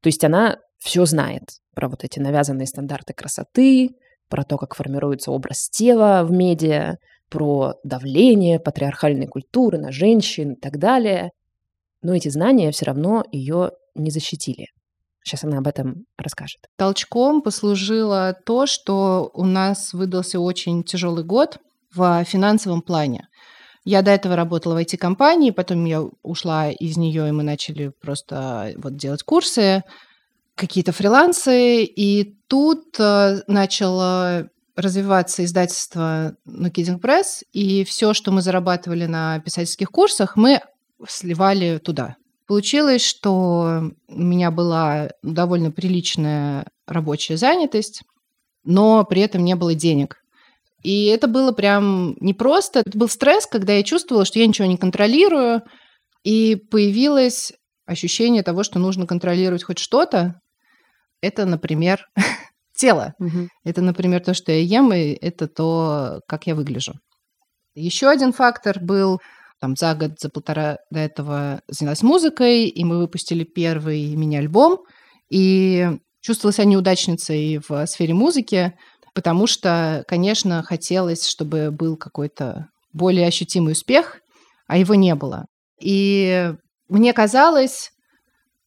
[0.01, 1.43] То есть она все знает
[1.75, 3.89] про вот эти навязанные стандарты красоты,
[4.29, 6.95] про то, как формируется образ тела в медиа,
[7.31, 11.31] про давление патриархальной культуры на женщин и так далее.
[12.03, 14.67] Но эти знания все равно ее не защитили.
[15.23, 16.67] Сейчас она об этом расскажет.
[16.77, 21.59] Толчком послужило то, что у нас выдался очень тяжелый год
[21.95, 23.27] в финансовом плане.
[23.85, 28.73] Я до этого работала в IT-компании, потом я ушла из нее, и мы начали просто
[28.77, 29.83] вот делать курсы,
[30.55, 39.05] какие-то фрилансы, и тут э, начало развиваться издательство Kidding Press, и все, что мы зарабатывали
[39.05, 40.61] на писательских курсах, мы
[41.07, 42.15] сливали туда.
[42.47, 48.01] Получилось, что у меня была довольно приличная рабочая занятость,
[48.63, 50.17] но при этом не было денег.
[50.83, 52.79] И это было прям непросто.
[52.79, 55.61] Это был стресс, когда я чувствовала, что я ничего не контролирую,
[56.23, 57.53] и появилось
[57.85, 60.41] ощущение того, что нужно контролировать хоть что-то.
[61.21, 62.07] Это, например,
[62.81, 63.13] тело.
[63.19, 63.47] Угу.
[63.63, 66.93] Это, например, то, что я ем, и это то, как я выгляжу.
[67.75, 69.21] Еще один фактор был
[69.59, 74.79] там за год, за полтора до этого занялась музыкой, и мы выпустили первый мини-альбом,
[75.29, 75.87] и
[76.21, 78.73] чувствовала себя неудачницей в сфере музыки,
[79.13, 84.19] потому что, конечно, хотелось, чтобы был какой-то более ощутимый успех,
[84.67, 85.45] а его не было.
[85.79, 86.53] И
[86.89, 87.91] мне казалось,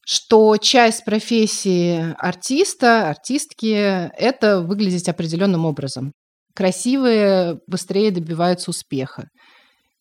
[0.05, 3.73] что часть профессии артиста, артистки–
[4.17, 6.13] это выглядеть определенным образом.
[6.53, 9.29] Красивые быстрее добиваются успеха.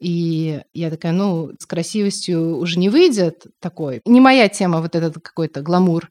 [0.01, 4.03] И я такая, ну, с красивостью уже не выйдет такой.
[4.05, 6.11] Не моя тема вот этот какой-то гламур.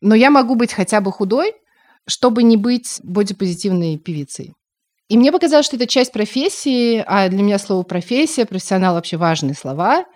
[0.00, 1.52] Но я могу быть хотя бы худой,
[2.06, 4.54] чтобы не быть бодипозитивной певицей.
[5.08, 9.54] И мне показалось, что это часть профессии, а для меня слово профессия, профессионал вообще важные
[9.54, 10.04] слова–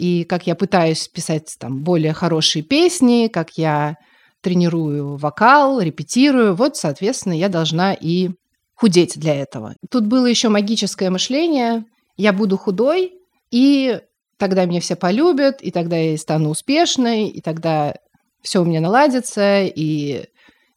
[0.00, 3.96] и как я пытаюсь писать там более хорошие песни, как я
[4.40, 8.30] тренирую вокал, репетирую, вот, соответственно, я должна и
[8.74, 9.74] худеть для этого.
[9.90, 11.84] Тут было еще магическое мышление.
[12.16, 13.12] Я буду худой,
[13.50, 14.00] и
[14.38, 17.94] тогда меня все полюбят, и тогда я стану успешной, и тогда
[18.40, 20.24] все у меня наладится, и,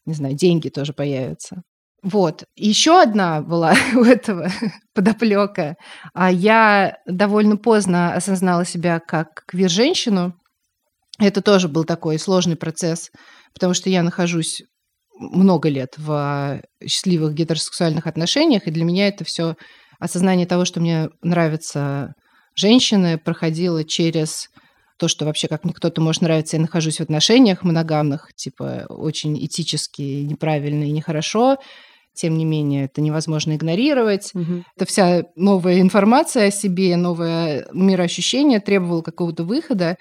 [0.06, 1.64] не знаю, деньги тоже появятся.
[2.04, 2.44] Вот.
[2.56, 4.52] Еще одна была у этого
[4.94, 5.76] подоплека.
[6.14, 10.34] А я довольно поздно осознала себя как квир-женщину.
[11.20, 13.10] Это тоже был такой сложный процесс,
[13.54, 14.64] потому что я нахожусь
[15.18, 19.56] много лет в счастливых гетеросексуальных отношениях, и для меня это все
[20.00, 22.14] осознание того, что мне нравятся
[22.56, 24.50] женщины, проходило через
[24.98, 29.38] то, что вообще как мне кто-то может нравиться, я нахожусь в отношениях моногамных, типа очень
[29.44, 31.58] этически неправильно и нехорошо,
[32.14, 34.32] тем не менее, это невозможно игнорировать.
[34.34, 34.64] Угу.
[34.76, 39.98] Это вся новая информация о себе, новое мироощущение требовало какого-то выхода.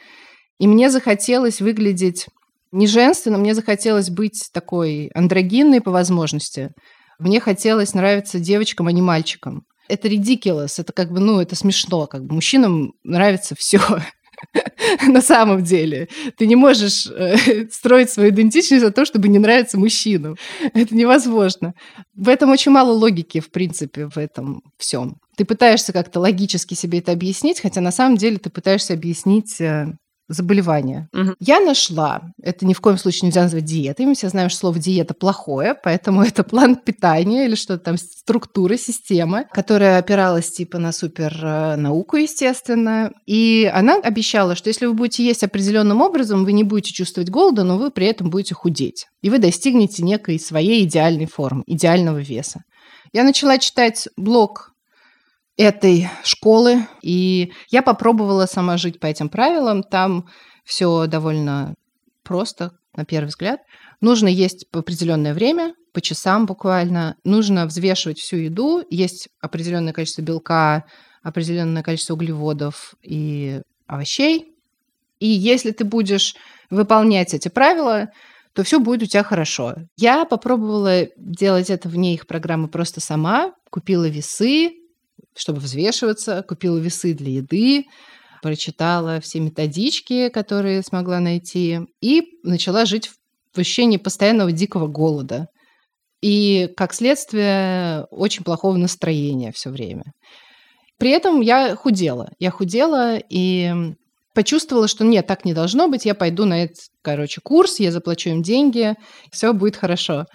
[0.59, 2.27] И мне захотелось выглядеть
[2.73, 6.71] не женственно, мне захотелось быть такой андрогинной по возможности.
[7.19, 9.65] Мне хотелось нравиться девочкам, а не мальчикам.
[9.89, 13.79] Это ridiculous, это как бы, ну, это смешно, как бы мужчинам нравится все.
[15.09, 16.09] на самом деле.
[16.37, 20.37] Ты не можешь э, строить свою идентичность за то, чтобы не нравиться мужчинам.
[20.75, 21.75] Это невозможно.
[22.15, 25.17] В этом очень мало логики, в принципе, в этом всем.
[25.37, 29.87] Ты пытаешься как-то логически себе это объяснить, хотя на самом деле ты пытаешься объяснить э,
[30.33, 31.09] заболевания.
[31.13, 31.35] Угу.
[31.41, 34.79] Я нашла, это ни в коем случае нельзя назвать диетой, мы все знаем, что слово
[34.79, 40.93] диета плохое, поэтому это план питания или что-то там, структура, система, которая опиралась типа на
[40.93, 43.13] супер э, науку, естественно.
[43.27, 47.65] И она обещала, что если вы будете есть определенным образом, вы не будете чувствовать голода,
[47.65, 49.07] но вы при этом будете худеть.
[49.23, 52.65] И вы достигнете некой своей идеальной формы, идеального веса.
[53.13, 54.72] Я начала читать блог
[55.57, 56.87] этой школы.
[57.03, 59.83] И я попробовала сама жить по этим правилам.
[59.83, 60.29] Там
[60.65, 61.75] все довольно
[62.23, 63.61] просто, на первый взгляд.
[64.01, 67.17] Нужно есть в определенное время, по часам буквально.
[67.25, 68.85] Нужно взвешивать всю еду.
[68.91, 70.85] Есть определенное количество белка,
[71.23, 74.55] определенное количество углеводов и овощей.
[75.21, 76.35] И если ты будешь
[76.71, 78.09] выполнять эти правила,
[78.55, 79.77] то все будет у тебя хорошо.
[79.97, 84.73] Я попробовала делать это вне их программы просто сама, купила весы,
[85.35, 87.87] чтобы взвешиваться, купила весы для еды,
[88.43, 93.11] прочитала все методички, которые смогла найти, и начала жить
[93.55, 95.47] в ощущении постоянного дикого голода.
[96.21, 100.05] И, как следствие, очень плохого настроения все время.
[100.99, 102.31] При этом я худела.
[102.39, 103.73] Я худела и
[104.35, 108.31] почувствовала, что нет, так не должно быть, я пойду на этот, короче, курс, я заплачу
[108.31, 108.95] им деньги,
[109.31, 110.27] все будет хорошо.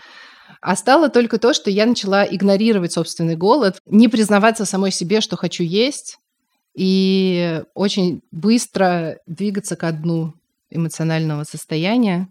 [0.62, 5.38] А стало только то, что я начала игнорировать собственный голод, не признаваться самой себе, что
[5.38, 6.17] хочу есть,
[6.76, 10.34] и очень быстро двигаться ко дну
[10.70, 12.28] эмоционального состояния.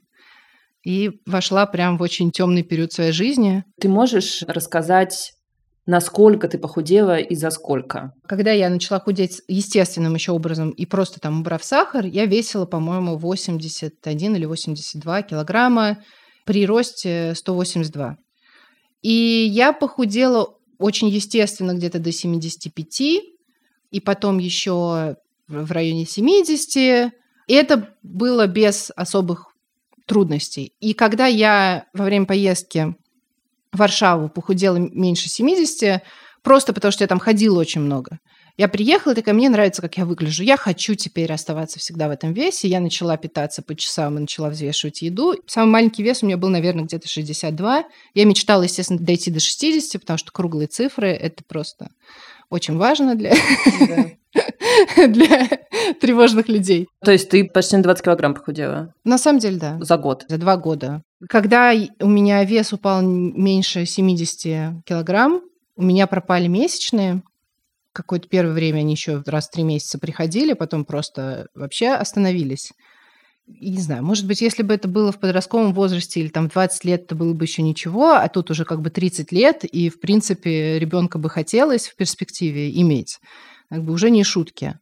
[0.85, 3.65] И вошла прям в очень темный период своей жизни.
[3.81, 5.33] Ты можешь рассказать
[5.87, 8.12] насколько ты похудела и за сколько?
[8.27, 13.17] Когда я начала худеть естественным еще образом и просто там убрав сахар, я весила, по-моему,
[13.17, 15.99] 81 или 82 килограмма
[16.46, 18.16] при росте 182.
[19.02, 23.00] И я похудела очень естественно где-то до 75,
[23.90, 25.16] и потом еще
[25.48, 27.12] в районе 70.
[27.48, 29.54] И это было без особых
[30.06, 30.72] трудностей.
[30.80, 32.94] И когда я во время поездки
[33.72, 36.02] в Варшаву похудела меньше 70,
[36.42, 38.20] просто потому что я там ходила очень много.
[38.57, 40.42] Я приехала, такая, мне нравится, как я выгляжу.
[40.42, 42.69] Я хочу теперь оставаться всегда в этом весе.
[42.69, 45.35] Я начала питаться по часам и начала взвешивать еду.
[45.47, 47.85] Самый маленький вес у меня был, наверное, где-то 62.
[48.14, 51.90] Я мечтала, естественно, дойти до 60, потому что круглые цифры– это просто
[52.49, 53.35] очень важно для,
[54.97, 55.49] для
[56.01, 56.88] тревожных людей.
[57.05, 58.95] То есть ты почти на 20 килограмм похудела?
[59.05, 59.79] На самом деле, да.
[59.81, 60.25] За год?
[60.29, 61.03] За два года.
[61.29, 65.42] Когда у меня вес упал меньше 70 килограмм,
[65.77, 67.23] у меня пропали месячные.
[67.96, 72.72] Какое-то первое время они еще раз в три месяца приходили, потом просто вообще остановились.
[73.46, 76.85] И не знаю, может быть, если бы это было в подростковом возрасте или там 20
[76.85, 79.98] лет, это было бы еще ничего, а тут уже как бы 30 лет, и, в
[79.98, 83.18] принципе, ребенка бы хотелось в перспективе иметь.
[83.70, 84.78] Как бы уже не шутки.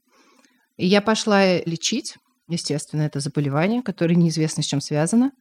[0.77, 2.16] И я пошла лечить,
[2.49, 5.33] естественно, это заболевание, которое неизвестно с чем связано.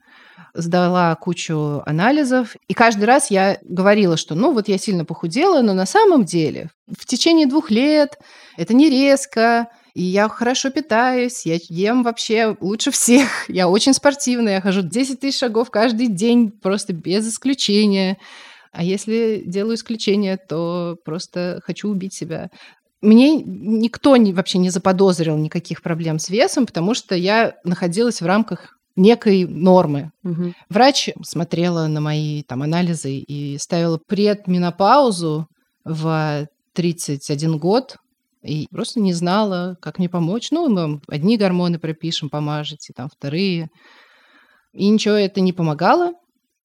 [0.54, 2.56] Сдала кучу анализов.
[2.68, 6.70] И каждый раз я говорила, что ну вот я сильно похудела, но на самом деле
[6.88, 8.20] в течение двух лет
[8.58, 13.30] это не резко, и я хорошо питаюсь, я ем вообще лучше всех.
[13.48, 18.18] Я очень спортивная, я хожу 10 тысяч шагов каждый день, просто без исключения.
[18.72, 22.50] А если делаю исключение, то просто хочу убить себя.
[23.04, 28.26] Мне никто не, вообще не заподозрил никаких проблем с весом, потому что я находилась в
[28.26, 30.12] рамках некой нормы.
[30.24, 30.54] Угу.
[30.70, 35.48] Врач смотрела на мои там анализы и ставила предменопаузу
[35.84, 37.98] в 31 год,
[38.42, 40.52] и просто не знала, как мне помочь.
[40.52, 43.70] Ну, мы одни гормоны пропишем, помажете, там вторые.
[44.74, 46.14] И ничего это не помогало.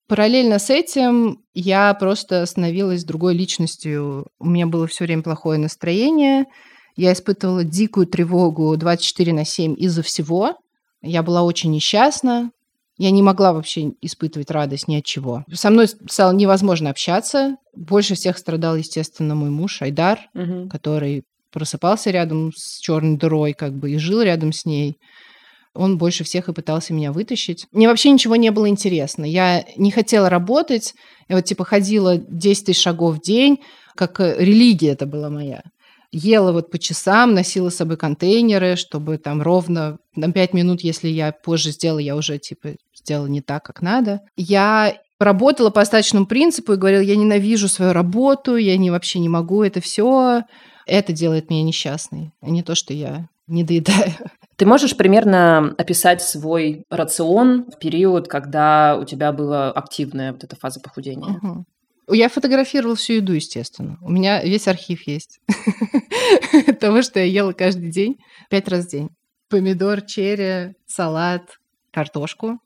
[0.08, 4.26] Параллельно с этим я просто становилась другой личностью.
[4.38, 6.46] У меня было все время плохое настроение.
[6.96, 10.56] Я испытывала дикую тревогу 24 на 7 из-за всего.
[11.02, 12.50] Я была очень несчастна.
[12.96, 15.44] Я не могла вообще испытывать радость ни от чего.
[15.52, 17.56] Со мной стало невозможно общаться.
[17.76, 20.68] Больше всех страдал, естественно, мой муж Айдар, угу.
[20.70, 24.96] который просыпался рядом с черной дырой, как бы, и жил рядом с ней
[25.78, 27.66] он больше всех и пытался меня вытащить.
[27.70, 29.24] Мне вообще ничего не было интересно.
[29.24, 30.94] Я не хотела работать.
[31.28, 33.58] Я вот типа ходила 10 тысяч шагов в день,
[33.94, 35.62] как э, религия это была моя.
[36.10, 41.08] Ела вот по часам, носила с собой контейнеры, чтобы там ровно на 5 минут, если
[41.08, 44.20] я позже сделала, я уже типа сделала не так, как надо.
[44.36, 49.28] Я работала по остаточному принципу и говорила, я ненавижу свою работу, я не, вообще не
[49.28, 50.42] могу это все.
[50.86, 54.14] Это делает меня несчастной, а не то, что я не доедаю.
[54.58, 60.56] Ты можешь примерно описать свой рацион в период, когда у тебя была активная вот эта
[60.56, 61.38] фаза похудения?
[61.40, 61.64] Угу.
[62.16, 63.98] Я фотографировала всю еду, естественно.
[64.00, 65.38] У меня весь архив есть
[66.80, 68.18] того, что я ела каждый день,
[68.50, 69.10] пять раз в день.
[69.48, 71.60] Помидор, черри, салат,
[71.92, 72.58] картошку.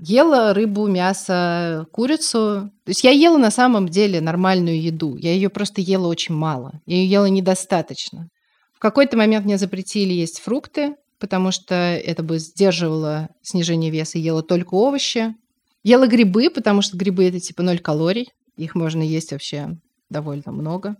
[0.00, 2.70] Ела рыбу, мясо, курицу.
[2.84, 5.16] То есть я ела на самом деле нормальную еду.
[5.16, 6.82] Я ее просто ела очень мало.
[6.84, 8.28] Я ее ела недостаточно.
[8.74, 14.18] В какой-то момент мне запретили есть фрукты, потому что это бы сдерживало снижение веса.
[14.18, 15.34] Ела только овощи.
[15.82, 18.28] Ела грибы, потому что грибы это типа ноль калорий.
[18.56, 19.76] Их можно есть вообще
[20.10, 20.96] довольно много.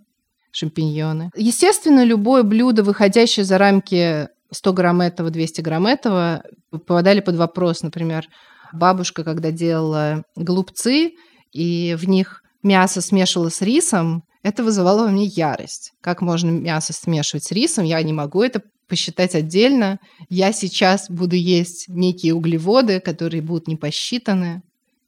[0.51, 1.29] Шампиньоны.
[1.35, 7.83] Естественно, любое блюдо, выходящее за рамки 100 грамм этого, 200 грамм этого, попадали под вопрос.
[7.83, 8.25] Например,
[8.73, 11.11] бабушка, когда делала голубцы,
[11.51, 15.91] и в них мясо смешивала с рисом, это вызывало во мне ярость.
[16.01, 17.83] Как можно мясо смешивать с рисом?
[17.85, 19.99] Я не могу это посчитать отдельно.
[20.27, 24.61] Я сейчас буду есть некие углеводы, которые будут не посчитаны.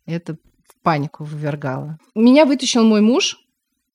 [0.06, 1.98] Это в панику вывергало.
[2.16, 3.38] Меня вытащил мой муж,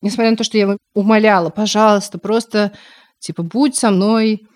[0.03, 2.73] несмотря на то, что я его умоляла, пожалуйста, просто
[3.19, 4.47] типа будь со мной,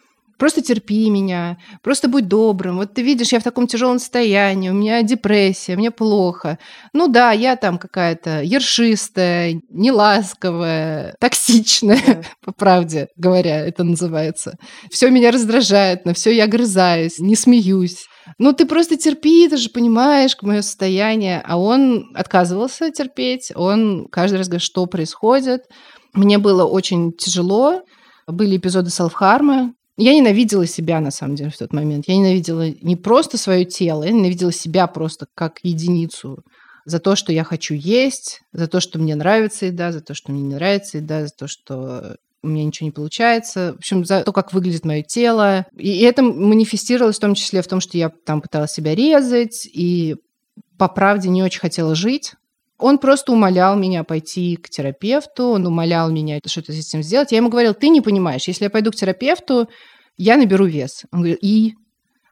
[0.40, 2.78] Просто терпи меня, просто будь добрым.
[2.78, 6.58] Вот ты видишь, я в таком тяжелом состоянии, у меня депрессия, мне плохо.
[6.94, 14.56] Ну да, я там какая-то ершистая, неласковая, токсичная, по правде говоря, это называется.
[14.90, 18.06] Все меня раздражает, на все я грызаюсь, не смеюсь.
[18.38, 21.42] Ну, ты просто терпи, ты же понимаешь мое состояние.
[21.44, 23.52] А он отказывался терпеть.
[23.54, 25.64] Он каждый раз говорит, что происходит.
[26.14, 27.82] Мне было очень тяжело.
[28.26, 32.06] Были эпизоды селфхарма, я ненавидела себя, на самом деле, в тот момент.
[32.08, 36.42] Я ненавидела не просто свое тело, я ненавидела себя просто как единицу
[36.86, 40.32] за то, что я хочу есть, за то, что мне нравится еда, за то, что
[40.32, 43.74] мне не нравится еда, за то, что у меня ничего не получается.
[43.74, 45.66] В общем, за то, как выглядит мое тело.
[45.76, 50.16] И это манифестировалось в том числе в том, что я там пыталась себя резать и
[50.78, 52.32] по правде не очень хотела жить.
[52.78, 57.30] Он просто умолял меня пойти к терапевту, он умолял меня что-то с этим сделать.
[57.30, 59.68] Я ему говорила, ты не понимаешь, если я пойду к терапевту,
[60.16, 61.04] я наберу вес.
[61.12, 61.74] Он говорит, и?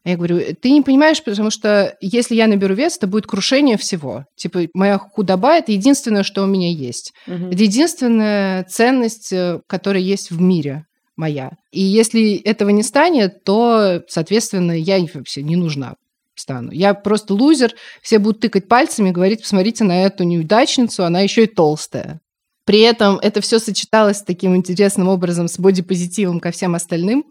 [0.04, 3.76] А я говорю, ты не понимаешь, потому что если я наберу вес, это будет крушение
[3.76, 4.24] всего.
[4.36, 7.12] Типа, моя худоба– это единственное, что у меня есть.
[7.26, 7.46] Угу.
[7.52, 11.50] Это единственная ценность, э, которая есть в мире моя.
[11.72, 15.94] И если этого не станет, то, соответственно, я вообще не нужна
[16.36, 16.70] стану.
[16.70, 21.44] Я просто лузер, все будут тыкать пальцами и говорить, посмотрите на эту неудачницу, она еще
[21.44, 22.20] и толстая.
[22.68, 27.24] При этом это все сочеталось таким интересным образом с бодипозитивом ко всем остальным.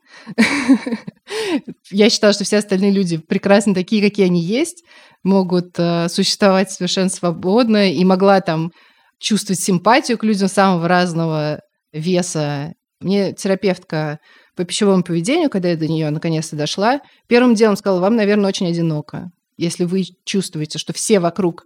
[1.92, 4.84] Я считала, что все остальные люди прекрасны такие, какие они есть,
[5.22, 8.72] могут э, существовать совершенно свободно, и могла там
[9.20, 11.62] чувствовать симпатию к людям самого разного
[11.94, 12.74] веса.
[13.00, 14.18] Мне терапевтка
[14.56, 18.70] по пищевому поведению, когда я до нее наконец-то дошла, первым делом сказала, вам, наверное, очень
[18.70, 19.30] одиноко.
[19.56, 21.66] Если вы чувствуете, что все вокруг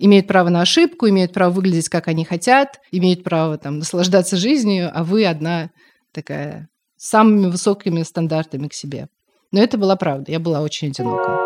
[0.00, 4.90] имеют право на ошибку, имеют право выглядеть, как они хотят, имеют право там наслаждаться жизнью,
[4.92, 5.70] а вы одна
[6.12, 9.08] такая с самыми высокими стандартами к себе.
[9.52, 11.38] Но это была правда, я была очень одинока.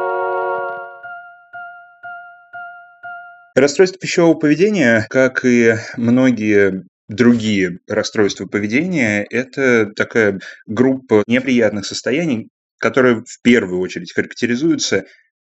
[3.56, 12.48] Расстройство пищевого поведения, как и многие другие расстройства поведения– это такая группа неприятных состояний,
[12.78, 15.04] которые в первую очередь характеризуются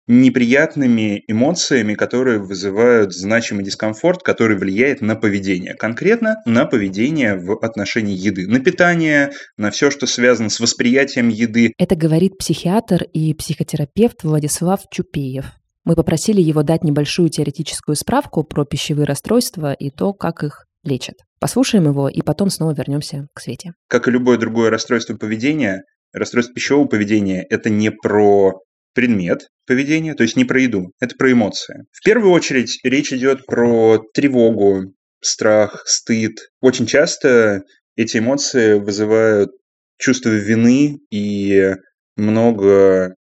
[0.07, 5.74] неприятными эмоциями, которые вызывают значимый дискомфорт, который влияет на поведение.
[5.74, 11.72] Конкретно на поведение в отношении еды, на питание, на все, что связано с восприятием еды.
[11.78, 15.46] Это говорит психиатр и психотерапевт Владислав Чупеев.
[15.84, 21.16] Мы попросили его дать небольшую теоретическую справку про пищевые расстройства и то, как их лечат.
[21.40, 23.72] Послушаем его и потом снова вернемся к Свете.
[23.88, 25.82] Как и любое другое расстройство поведения,
[26.12, 28.61] расстройство пищевого поведения– это не про
[28.95, 31.84] предмет поведения, то есть не про еду, это про эмоции.
[31.92, 36.51] В первую очередь речь идет про тревогу, страх, стыд.
[36.61, 37.62] Очень часто
[37.97, 39.51] эти эмоции вызывают
[39.99, 41.74] чувство вины и
[42.16, 43.14] много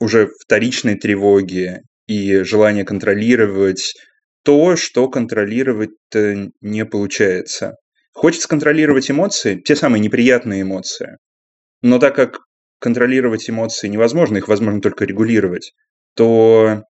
[0.00, 3.94] уже вторичной тревоги и желание контролировать
[4.44, 7.76] то, что контролировать не получается.
[8.12, 11.18] Хочется контролировать эмоции, те самые неприятные эмоции.
[11.82, 12.38] Но так как
[12.78, 15.72] контролировать эмоции невозможно, их возможно только регулировать,
[16.14, 16.84] то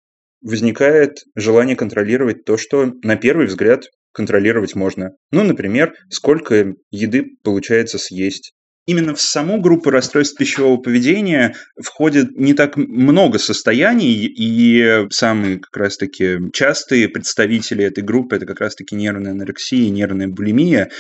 [0.43, 5.13] возникает желание контролировать то, что на первый взгляд контролировать можно.
[5.33, 8.53] Ну, например, сколько еды получается съесть,
[8.87, 15.77] именно в саму группу расстройств пищевого поведения входит не так много состояний, и самые как
[15.77, 20.91] раз-таки частые представители этой группы– это как раз-таки нервная анорексия нервная булимия,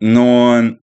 [0.00, 0.78] но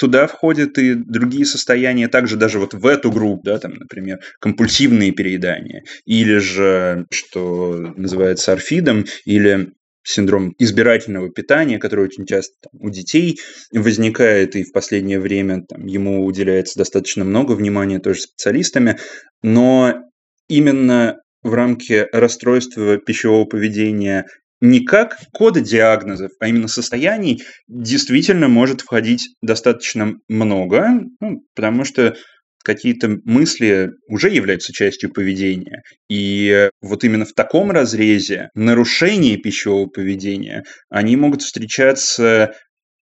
[0.00, 5.12] туда входят и другие состояния, также даже вот в эту группу, да, там, например, компульсивные
[5.12, 9.72] переедания, или же, что называется орфидом, или
[10.02, 13.38] синдром избирательного питания, который очень часто там, у детей
[13.72, 18.98] возникает, и в последнее время там, ему уделяется достаточно много внимания тоже специалистами,
[19.42, 20.02] но
[20.48, 24.24] именно в рамке расстройства пищевого поведения
[24.60, 32.16] не как кода диагнозов, а именно состояний действительно может входить достаточно много, ну, потому что
[32.62, 35.82] какие-то мысли уже являются частью поведения.
[36.08, 42.52] И вот именно в таком разрезе нарушения пищевого поведения, они могут встречаться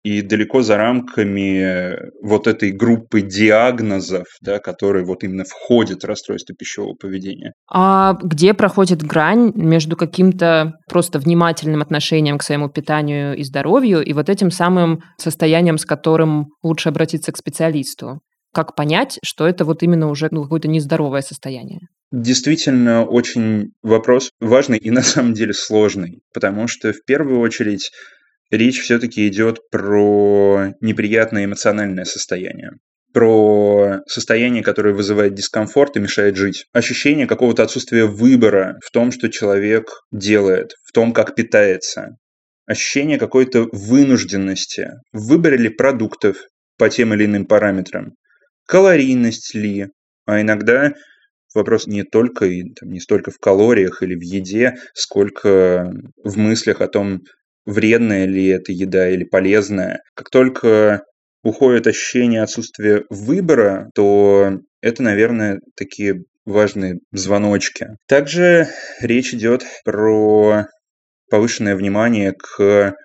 [0.04, 6.56] и далеко за рамками вот этой группы диагнозов, да, которые вот именно входят в расстройство
[6.56, 7.54] пищевого поведения.
[7.70, 14.14] А где проходит грань между каким-то просто внимательным отношением к своему питанию и здоровью и
[14.14, 18.20] вот этим самым состоянием, с которым лучше обратиться к специалисту?
[18.54, 21.82] Как понять, что это вот именно уже ну, какое-то нездоровое состояние?
[22.12, 27.92] Действительно, очень вопрос важный и на самом деле сложный, потому что в первую очередь
[28.52, 32.72] речь все-таки идет про неприятное эмоциональное состояние
[33.12, 36.68] про состояние, которое вызывает дискомфорт и мешает жить.
[36.74, 42.18] Ощущение какого-то отсутствия выбора в том, что человек делает, в том, как питается.
[42.68, 46.38] Ощущение какой-то вынужденности в ли продуктов
[46.78, 48.14] по тем или иным параметрам
[48.70, 49.88] калорийность ли,
[50.28, 50.94] а иногда
[51.56, 55.92] вопрос не только и там, не столько в калориях или в еде, сколько
[56.24, 57.22] в мыслях о том,
[57.66, 60.02] вредная ли эта еда или полезная.
[60.16, 61.04] Как только
[61.44, 67.90] уходит ощущение отсутствия выбора, то это, наверное, такие важные звоночки.
[68.08, 68.68] Также
[69.02, 70.66] речь идет про
[71.30, 72.96] повышенное внимание к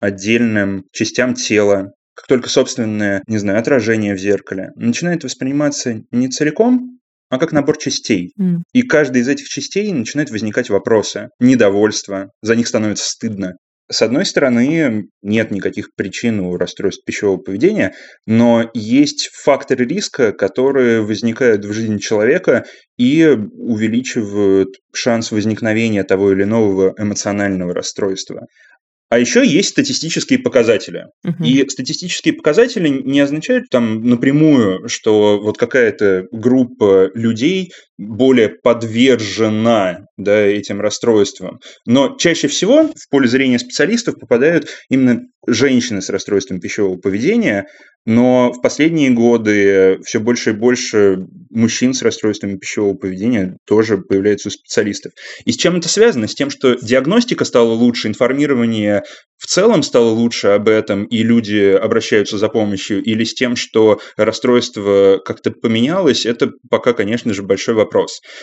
[0.00, 6.98] отдельным частям тела, как только собственное, не знаю, отражение в зеркале, начинает восприниматься не целиком,
[7.28, 8.32] а как набор частей.
[8.40, 8.58] Mm.
[8.72, 13.56] И каждой из этих частей начинает возникать вопросы, недовольство, за них становится стыдно.
[13.90, 17.94] С одной стороны, нет никаких причин у расстройств пищевого поведения,
[18.26, 22.64] но есть факторы риска, которые возникают в жизни человека
[22.96, 28.46] и увеличивают шанс возникновения того или иного эмоционального расстройства.
[29.10, 31.06] А еще есть статистические показатели.
[31.24, 31.44] Угу.
[31.44, 40.40] И статистические показатели не означают там напрямую, что вот какая-то группа людей более подвержена да,
[40.40, 41.60] этим расстройствам.
[41.86, 47.66] Но чаще всего в поле зрения специалистов попадают именно женщины с расстройством пищевого поведения,
[48.06, 54.48] но в последние годы все больше и больше мужчин с расстройствами пищевого поведения тоже появляются
[54.48, 55.12] у специалистов.
[55.44, 56.28] И с чем это связано?
[56.28, 59.04] С тем, что диагностика стала лучше, информирование
[59.38, 64.00] в целом стало лучше об этом, и люди обращаются за помощью, или с тем, что
[64.16, 67.83] расстройство как-то поменялось, это пока, конечно же, большой вопрос.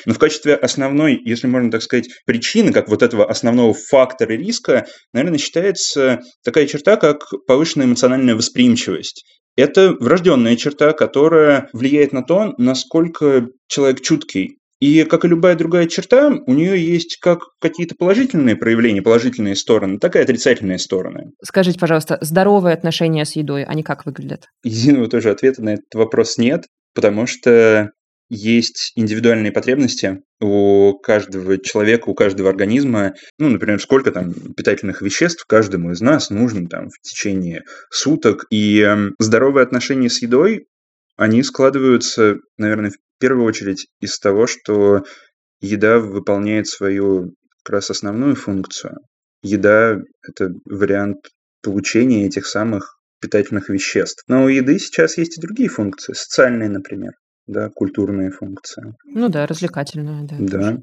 [0.06, 4.86] Но в качестве основной, если можно так сказать, причины, как вот этого основного фактора риска,
[5.14, 9.24] наверное, считается такая черта, как повышенная эмоциональная восприимчивость.
[9.56, 14.58] Это врожденная черта, которая влияет на то, насколько человек чуткий.
[14.80, 20.00] И, как и любая другая черта, у нее есть как какие-то положительные проявления, положительные стороны,
[20.00, 21.34] так и отрицательные стороны.
[21.44, 24.48] Скажите, пожалуйста, здоровые отношения с едой, они как выглядят?
[24.64, 26.66] Единого тоже ответа на этот вопрос нет,
[26.96, 27.92] потому что
[28.32, 33.14] есть индивидуальные потребности у каждого человека, у каждого организма.
[33.38, 38.46] Ну, например, сколько там питательных веществ каждому из нас нужно там в течение суток.
[38.50, 40.68] И эм, здоровые отношения с едой,
[41.18, 45.04] они складываются, наверное, в первую очередь из того, что
[45.60, 49.00] еда выполняет свою как раз основную функцию.
[49.44, 51.28] Еда– это вариант
[51.62, 54.24] получения этих самых питательных веществ.
[54.28, 57.12] Но у еды сейчас есть и другие функции, социальные, например
[57.48, 58.94] да, культурные функции.
[59.06, 60.36] Ну да, развлекательные, да.
[60.40, 60.78] Да.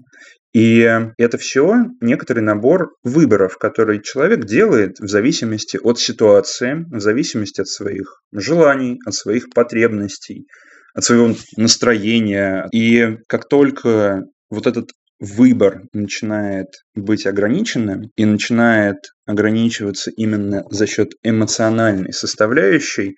[0.54, 0.80] И
[1.18, 7.68] это все некоторый набор выборов, которые человек делает в зависимости от ситуации, в зависимости от
[7.68, 10.46] своих желаний, от своих потребностей,
[10.94, 12.66] от своего настроения.
[12.72, 14.90] И как только вот этот
[15.20, 18.96] выбор начинает быть ограниченным и начинает
[19.26, 23.16] ограничиваться именно за счет эмоциональной составляющей,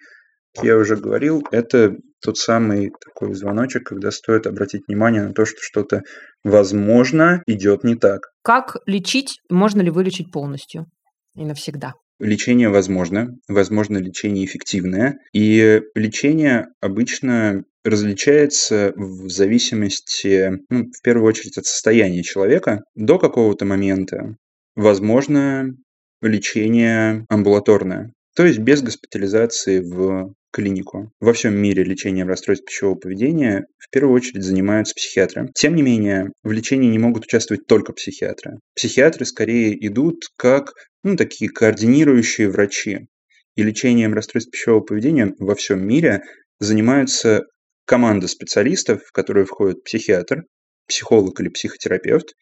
[0.62, 5.59] я уже говорил, это тот самый такой звоночек, когда стоит обратить внимание на то, что
[5.61, 6.03] что-то,
[6.45, 8.31] возможно, идет не так.
[8.43, 9.39] Как лечить?
[9.49, 10.87] Можно ли вылечить полностью
[11.35, 11.95] и навсегда?
[12.18, 21.57] Лечение возможно, возможно лечение эффективное, и лечение обычно различается в зависимости, ну, в первую очередь,
[21.57, 24.37] от состояния человека до какого-то момента.
[24.77, 25.71] Возможно
[26.21, 31.12] лечение амбулаторное, то есть без госпитализации в клинику.
[31.20, 35.51] Во всем мире лечением расстройств пищевого поведения в первую очередь занимаются психиатры.
[35.55, 38.59] Тем не менее, в лечении не могут участвовать только психиатры.
[38.74, 40.72] Психиатры скорее идут как
[41.05, 43.09] ну, такие координирующие врачи.
[43.57, 46.22] И лечением расстройств пищевого поведения во всем мире
[46.61, 47.43] занимаются
[47.84, 50.45] команда специалистов, в которые входят психиатр,
[50.88, 52.32] психолог или психотерапевт,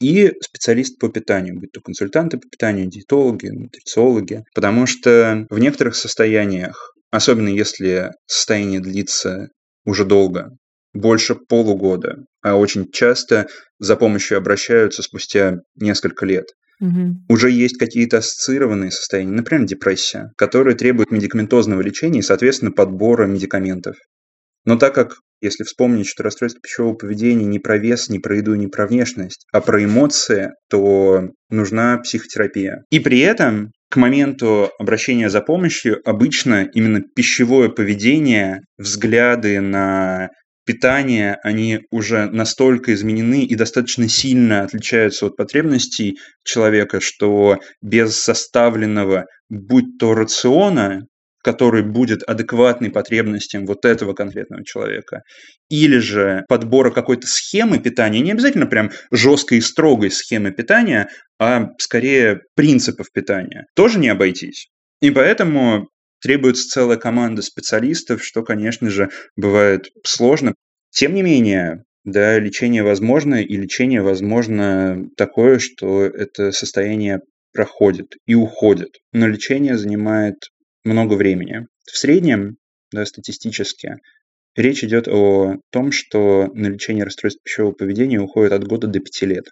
[0.00, 5.96] и специалист по питанию, будь то консультанты по питанию, диетологи, нутрициологи, потому что в некоторых
[5.96, 9.48] состояниях особенно если состояние длится
[9.84, 10.50] уже долго,
[10.92, 16.46] больше полугода, а очень часто за помощью обращаются спустя несколько лет.
[16.80, 17.16] Угу.
[17.30, 23.96] Уже есть какие-то ассоциированные состояния, например, депрессия, которые требуют медикаментозного лечения и, соответственно, подбора медикаментов.
[24.64, 28.54] Но так как, если вспомнить, что расстройство пищевого поведения не про вес, не про еду,
[28.54, 32.84] не про внешность, а про эмоции, то нужна психотерапия.
[32.90, 40.30] И при этом к моменту обращения за помощью обычно именно пищевое поведение, взгляды на
[40.66, 49.26] питание, они уже настолько изменены и достаточно сильно отличаются от потребностей человека, что без составленного,
[49.48, 51.06] будь то рациона,
[51.46, 55.22] который будет адекватный потребностям вот этого конкретного человека,
[55.70, 61.68] или же подбора какой-то схемы питания, не обязательно прям жесткой и строгой схемы питания, а
[61.78, 64.66] скорее принципов питания, тоже не обойтись.
[65.00, 65.88] И поэтому
[66.20, 70.54] требуется целая команда специалистов, что, конечно же, бывает сложно.
[70.90, 77.20] Тем не менее, да, лечение возможно, и лечение возможно такое, что это состояние
[77.52, 78.96] проходит и уходит.
[79.12, 80.38] Но лечение занимает
[80.86, 81.66] много времени.
[81.84, 82.56] В среднем,
[82.92, 83.96] да, статистически,
[84.54, 89.26] речь идет о том, что на лечение расстройств пищевого поведения уходит от года до пяти
[89.26, 89.46] лет.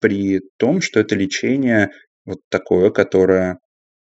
[0.00, 1.90] При том, что это лечение
[2.26, 3.58] вот такое, которое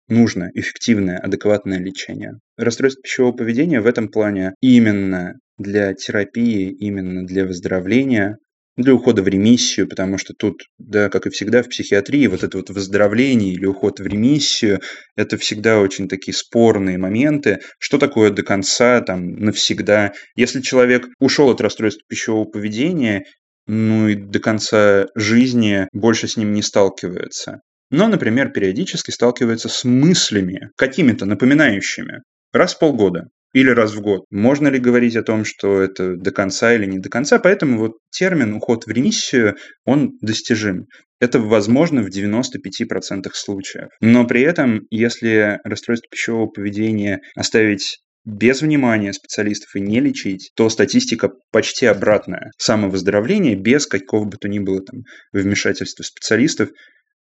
[0.10, 2.39] нужно, эффективное, адекватное лечение.
[2.58, 8.39] Расстройство пищевого поведения в этом плане именно для терапии, именно для выздоровления
[8.80, 12.58] для ухода в ремиссию, потому что тут, да, как и всегда в психиатрии, вот это
[12.58, 14.80] вот выздоровление или уход в ремиссию,
[15.16, 17.60] это всегда очень такие спорные моменты.
[17.78, 20.14] Что такое до конца, там, навсегда?
[20.36, 23.26] Если человек ушел от расстройства пищевого поведения,
[23.68, 27.62] ну и до конца жизни больше с ним не сталкивается.
[27.92, 32.22] Но, например, периодически сталкивается с мыслями, какими-то напоминающими,
[32.54, 34.24] раз в полгода или раз в год.
[34.30, 37.39] Можно ли говорить о том, что это до конца или не до конца?
[37.39, 40.86] Поэтому вот термин «уход в ремиссию», он достижим.
[41.20, 43.89] Это возможно в 95% случаев.
[44.02, 50.70] Но при этом, если расстройство пищевого поведения оставить без внимания специалистов и не лечить, то
[50.70, 52.52] статистика почти обратная.
[52.58, 55.02] Самовыздоровление без какого бы то ни было там
[55.34, 56.70] вмешательства специалистов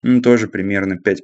[0.01, 1.15] ну, тоже примерно 5%.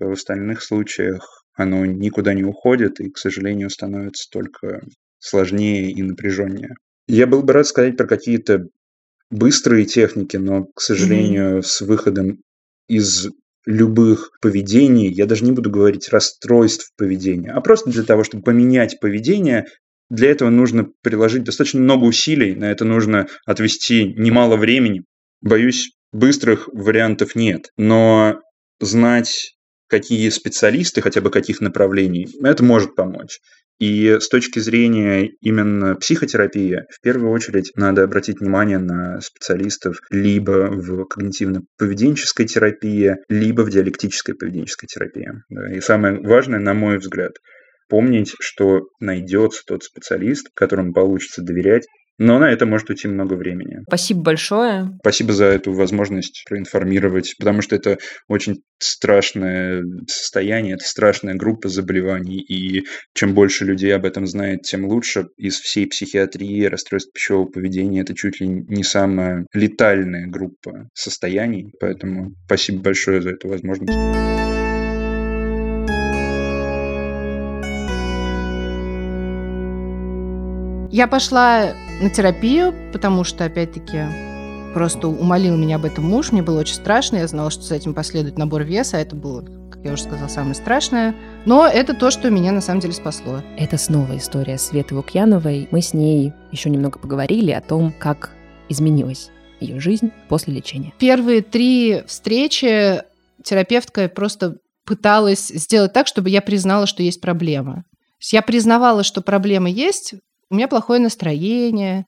[0.00, 4.80] А в остальных случаях оно никуда не уходит и, к сожалению, становится только
[5.18, 6.74] сложнее и напряженнее.
[7.08, 8.68] Я был бы рад сказать про какие-то
[9.30, 11.62] быстрые техники, но, к сожалению, mm-hmm.
[11.62, 12.38] с выходом
[12.88, 13.28] из
[13.66, 19.00] любых поведений, я даже не буду говорить расстройств поведения, а просто для того, чтобы поменять
[19.00, 19.66] поведение,
[20.08, 25.04] для этого нужно приложить достаточно много усилий, на это нужно отвести немало времени.
[25.42, 28.40] Боюсь, быстрых вариантов нет, но
[28.80, 29.57] знать
[29.88, 33.40] какие специалисты, хотя бы каких направлений, это может помочь.
[33.78, 40.68] И с точки зрения именно психотерапии, в первую очередь надо обратить внимание на специалистов либо
[40.70, 45.28] в когнитивно-поведенческой терапии, либо в диалектической поведенческой терапии.
[45.72, 47.34] И самое важное, на мой взгляд,
[47.88, 51.86] помнить, что найдется тот специалист, которому получится доверять,
[52.18, 53.78] но на это может уйти много времени.
[53.86, 54.90] Спасибо большое.
[55.00, 62.40] Спасибо за эту возможность проинформировать, потому что это очень страшное состояние, это страшная группа заболеваний,
[62.40, 65.28] и чем больше людей об этом знает, тем лучше.
[65.36, 72.34] Из всей психиатрии расстройств пищевого поведения это чуть ли не самая летальная группа состояний, поэтому
[72.46, 74.57] спасибо большое за эту возможность.
[80.98, 84.06] Я пошла на терапию, потому что, опять-таки,
[84.74, 86.32] просто умолил меня об этом муж.
[86.32, 87.18] Мне было очень страшно.
[87.18, 88.96] Я знала, что с этим последует набор веса.
[88.96, 91.14] А это было, как я уже сказала, самое страшное.
[91.44, 93.42] Но это то, что меня на самом деле спасло.
[93.56, 95.68] Это снова история Светы Лукьяновой.
[95.70, 98.30] Мы с ней еще немного поговорили о том, как
[98.68, 99.30] изменилась
[99.60, 100.92] ее жизнь после лечения.
[100.98, 103.04] Первые три встречи
[103.44, 107.84] терапевтка просто пыталась сделать так, чтобы я признала, что есть проблема.
[108.32, 110.14] Я признавала, что проблема есть,
[110.50, 112.06] у меня плохое настроение,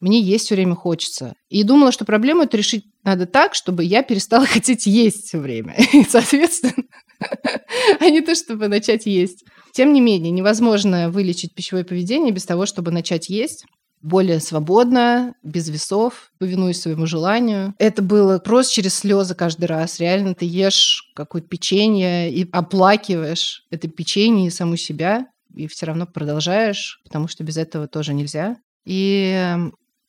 [0.00, 1.34] мне есть все время хочется.
[1.48, 5.76] И думала, что проблему эту решить надо так, чтобы я перестала хотеть есть все время.
[5.92, 6.84] И, соответственно,
[8.00, 9.44] а не то, чтобы начать есть.
[9.72, 13.64] Тем не менее, невозможно вылечить пищевое поведение без того, чтобы начать есть
[14.00, 17.74] более свободно, без весов, повинуясь своему желанию.
[17.78, 19.98] Это было просто через слезы каждый раз.
[19.98, 26.06] Реально ты ешь какое-то печенье и оплакиваешь это печенье и саму себя и все равно
[26.06, 28.56] продолжаешь, потому что без этого тоже нельзя.
[28.84, 29.56] И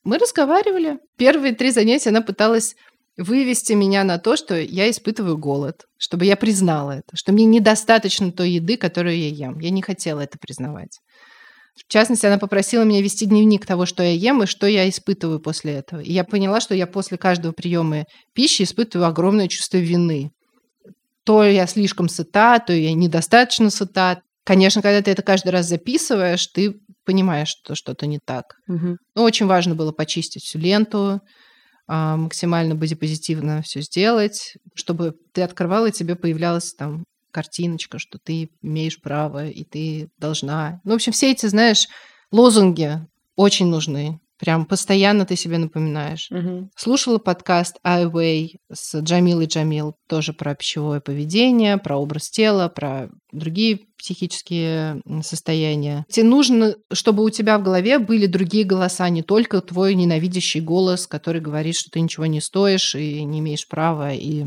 [0.03, 0.99] мы разговаривали.
[1.17, 2.75] Первые три занятия она пыталась
[3.17, 8.31] вывести меня на то, что я испытываю голод, чтобы я признала это, что мне недостаточно
[8.31, 9.59] той еды, которую я ем.
[9.59, 10.99] Я не хотела это признавать.
[11.75, 15.39] В частности, она попросила меня вести дневник того, что я ем и что я испытываю
[15.39, 16.01] после этого.
[16.01, 20.31] И я поняла, что я после каждого приема пищи испытываю огромное чувство вины.
[21.25, 26.47] То я слишком сыта, то я недостаточно сыта, Конечно, когда ты это каждый раз записываешь,
[26.47, 28.55] ты понимаешь, что что-то не так.
[28.67, 28.97] Угу.
[29.15, 31.21] Ну, очень важно было почистить всю ленту,
[31.87, 38.49] а, максимально бодипозитивно все сделать, чтобы ты открывала, и тебе появлялась там картиночка, что ты
[38.61, 40.81] имеешь право, и ты должна.
[40.83, 41.87] Ну, в общем, все эти, знаешь,
[42.31, 42.99] лозунги
[43.35, 44.19] очень нужны.
[44.39, 46.29] Прям постоянно ты себе напоминаешь.
[46.31, 46.69] Угу.
[46.75, 53.09] Слушала подкаст I Way с Джамилой Джамил, тоже про пищевое поведение, про образ тела, про
[53.33, 56.05] другие психические состояния.
[56.09, 61.05] Тебе нужно, чтобы у тебя в голове были другие голоса, не только твой ненавидящий голос,
[61.05, 64.45] который говорит, что ты ничего не стоишь и не имеешь права, и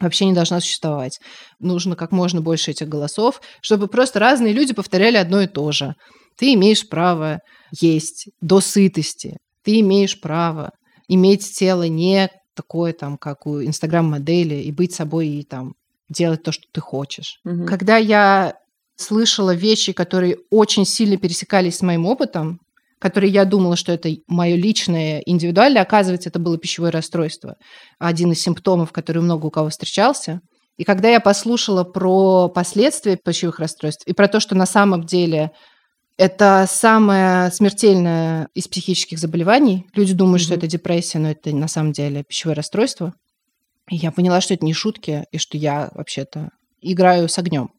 [0.00, 1.18] вообще не должна существовать.
[1.58, 5.94] Нужно как можно больше этих голосов, чтобы просто разные люди повторяли одно и то же.
[6.40, 9.36] Ты имеешь право есть до сытости.
[9.62, 10.70] Ты имеешь право
[11.06, 15.74] иметь тело не такое, там, как у инстаграм-модели, и быть собой, и там
[16.08, 17.40] делать то, что ты хочешь.
[17.44, 17.66] Угу.
[17.66, 18.54] Когда я
[18.96, 22.60] слышала вещи, которые очень сильно пересекались с моим опытом,
[22.98, 27.56] которые я думала, что это мое личное, индивидуальное, оказывается, это было пищевое расстройство.
[27.98, 30.40] Один из симптомов, который много у кого встречался.
[30.78, 35.50] И когда я послушала про последствия пищевых расстройств и про то, что на самом деле
[36.20, 39.86] это самое смертельное из психических заболеваний.
[39.94, 40.44] Люди думают, mm-hmm.
[40.44, 43.14] что это депрессия, но это на самом деле пищевое расстройство.
[43.88, 46.50] И я поняла, что это не шутки, и что я вообще-то
[46.82, 47.70] играю с огнем.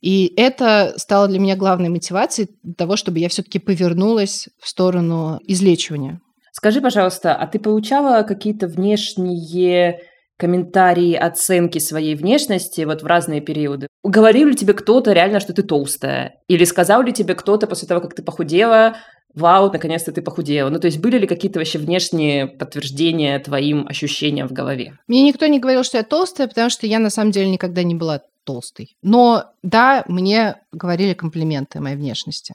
[0.00, 5.38] И это стало для меня главной мотивацией для того, чтобы я все-таки повернулась в сторону
[5.44, 6.20] излечивания.
[6.50, 10.00] Скажи, пожалуйста, а ты получала какие-то внешние
[10.40, 13.86] комментарии, оценки своей внешности вот в разные периоды.
[14.02, 16.40] Говорил ли тебе кто-то реально, что ты толстая?
[16.48, 18.96] Или сказал ли тебе кто-то после того, как ты похудела,
[19.34, 20.70] вау, наконец-то ты похудела?
[20.70, 24.98] Ну, то есть были ли какие-то вообще внешние подтверждения твоим ощущениям в голове?
[25.06, 27.94] Мне никто не говорил, что я толстая, потому что я на самом деле никогда не
[27.94, 28.96] была толстой.
[29.02, 32.54] Но да, мне говорили комплименты моей внешности.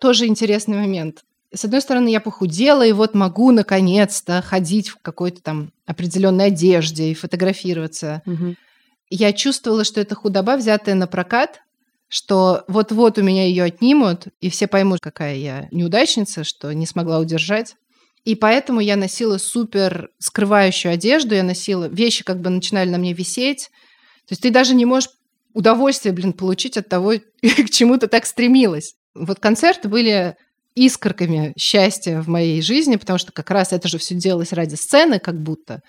[0.00, 1.22] Тоже интересный момент
[1.54, 7.10] с одной стороны, я похудела, и вот могу наконец-то ходить в какой-то там определенной одежде
[7.10, 8.22] и фотографироваться.
[8.26, 8.56] Угу.
[9.10, 11.60] Я чувствовала, что это худоба, взятая на прокат,
[12.08, 17.18] что вот-вот у меня ее отнимут, и все поймут, какая я неудачница, что не смогла
[17.18, 17.76] удержать.
[18.24, 23.12] И поэтому я носила супер скрывающую одежду, я носила вещи, как бы начинали на мне
[23.12, 23.70] висеть.
[24.26, 25.10] То есть ты даже не можешь
[25.52, 28.96] удовольствие, блин, получить от того, к чему ты так стремилась.
[29.14, 30.36] Вот концерты были
[30.74, 35.18] искорками счастья в моей жизни, потому что как раз это же все делалось ради сцены,
[35.18, 35.80] как будто.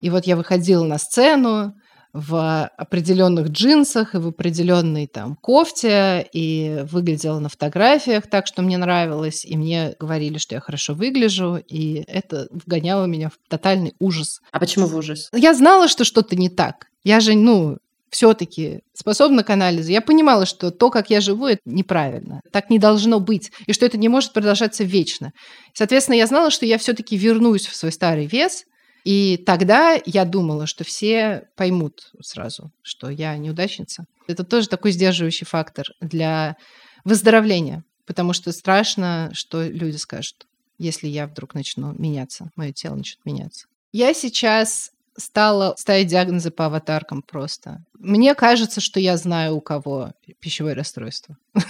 [0.00, 1.74] И вот я выходила на сцену
[2.12, 8.78] в определенных джинсах и в определенной там кофте, и выглядела на фотографиях так, что мне
[8.78, 14.40] нравилось, и мне говорили, что я хорошо выгляжу, и это вгоняло меня в тотальный ужас.
[14.50, 15.28] А почему в ужас?
[15.32, 16.86] Я знала, что что-то не так.
[17.04, 17.78] Я же, ну,
[18.10, 22.40] все-таки способна к анализу, я понимала, что то, как я живу, это неправильно.
[22.52, 23.52] Так не должно быть.
[23.66, 25.32] И что это не может продолжаться вечно.
[25.74, 28.64] Соответственно, я знала, что я все-таки вернусь в свой старый вес.
[29.04, 34.04] И тогда я думала, что все поймут сразу, что я неудачница.
[34.26, 36.56] Это тоже такой сдерживающий фактор для
[37.04, 37.84] выздоровления.
[38.06, 40.46] Потому что страшно, что люди скажут,
[40.78, 43.66] если я вдруг начну меняться, мое тело начнет меняться.
[43.92, 44.90] Я сейчас
[45.20, 47.84] стала ставить диагнозы по аватаркам просто.
[47.98, 51.36] Мне кажется, что я знаю, у кого пищевое расстройство.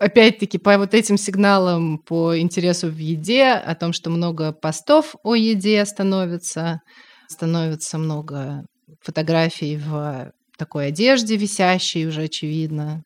[0.00, 5.34] Опять-таки, по вот этим сигналам по интересу в еде, о том, что много постов о
[5.34, 6.80] еде становится,
[7.28, 8.64] становится много
[9.00, 13.04] фотографий в такой одежде висящей, уже очевидно.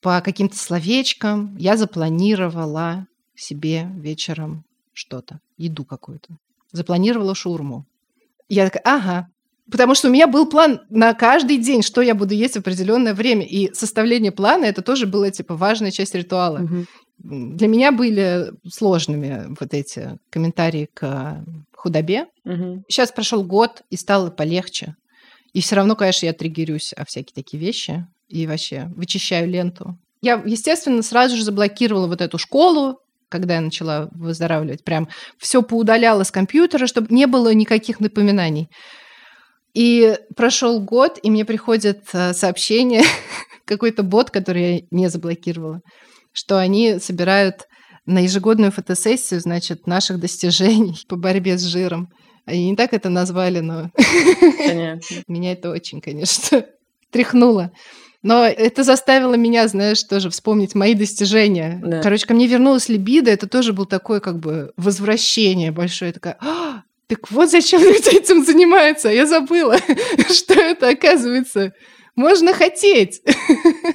[0.00, 6.36] По каким-то словечкам я запланировала себе вечером что-то, еду какую-то.
[6.72, 7.86] Запланировала шурму.
[8.50, 9.28] Я такая, ага.
[9.70, 13.14] Потому что у меня был план на каждый день, что я буду есть в определенное
[13.14, 13.46] время.
[13.46, 16.58] И составление плана это тоже было типа важная часть ритуала.
[16.58, 16.86] Угу.
[17.54, 22.26] Для меня были сложными вот эти комментарии к худобе.
[22.44, 22.84] Угу.
[22.88, 24.96] Сейчас прошел год, и стало полегче.
[25.52, 28.06] И все равно, конечно, я триггерюсь о всякие такие вещи.
[28.28, 29.96] И вообще вычищаю ленту.
[30.20, 32.98] Я, естественно, сразу же заблокировала вот эту школу,
[33.30, 34.84] когда я начала выздоравливать.
[34.84, 35.08] Прям
[35.38, 38.68] все поудаляла с компьютера, чтобы не было никаких напоминаний.
[39.72, 43.02] И прошел год, и мне приходит э, сообщение,
[43.64, 45.80] какой-то бот, который я не заблокировала,
[46.32, 47.66] что они собирают
[48.04, 52.08] на ежегодную фотосессию, значит, наших достижений по борьбе с жиром.
[52.46, 53.90] Они не так это назвали, но
[55.28, 56.64] меня это очень, конечно,
[57.12, 57.70] тряхнуло.
[58.22, 61.80] Но это заставило меня, знаешь, тоже вспомнить мои достижения.
[61.82, 62.02] Да.
[62.02, 66.12] Короче, ко мне вернулась либидо, это тоже был такое как бы возвращение большое.
[66.12, 69.78] Такая, а, так вот зачем люди этим занимаются, я забыла,
[70.28, 71.72] что это оказывается.
[72.14, 73.22] Можно хотеть.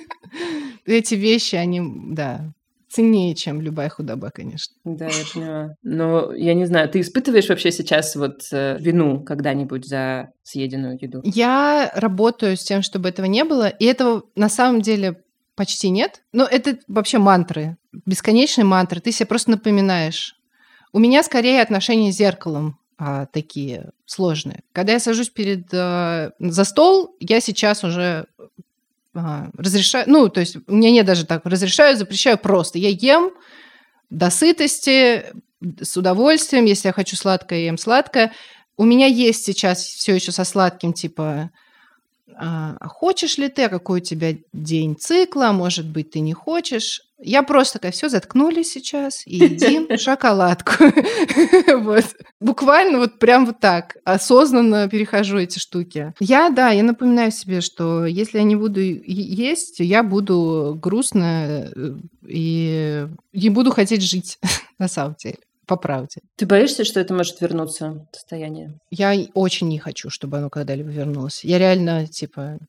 [0.86, 2.52] Эти вещи, они, да,
[2.96, 4.74] ценнее, чем любая худоба, конечно.
[4.86, 5.76] Да, я поняла.
[5.84, 11.22] Но я не знаю, ты испытываешь вообще сейчас вот э, вину когда-нибудь за съеденную еду?
[11.26, 15.22] Я работаю с тем, чтобы этого не было, и этого на самом деле
[15.56, 16.22] почти нет.
[16.32, 17.76] Но это вообще мантры,
[18.06, 19.02] бесконечные мантры.
[19.02, 20.38] Ты себе просто напоминаешь.
[20.94, 24.62] У меня скорее отношения с зеркалом а, такие сложные.
[24.72, 28.28] Когда я сажусь перед а, за стол, я сейчас уже
[29.58, 32.78] разрешаю, ну, то есть у меня нет даже так, разрешаю, запрещаю просто.
[32.78, 33.32] Я ем
[34.10, 35.26] до сытости,
[35.82, 38.34] с удовольствием, если я хочу сладкое, я ем сладкое.
[38.78, 41.50] У меня есть сейчас все еще со сладким, типа,
[42.34, 46.34] а, а хочешь ли ты, а какой у тебя день цикла, может быть, ты не
[46.34, 47.02] хочешь.
[47.18, 50.74] Я просто такая, все, заткнулись сейчас и едим шоколадку.
[51.80, 52.06] вот.
[52.42, 56.14] Буквально вот прям вот так, осознанно перехожу эти штуки.
[56.20, 61.98] Я, да, я напоминаю себе, что если я не буду есть, я буду грустно э,
[62.28, 64.40] и не буду хотеть жить,
[64.80, 65.38] на самом деле.
[65.66, 66.22] По правде.
[66.36, 68.80] Ты боишься, что это может вернуться, состояние?
[68.92, 71.44] Я очень не хочу, чтобы оно когда-либо вернулось.
[71.44, 72.60] Я реально, типа,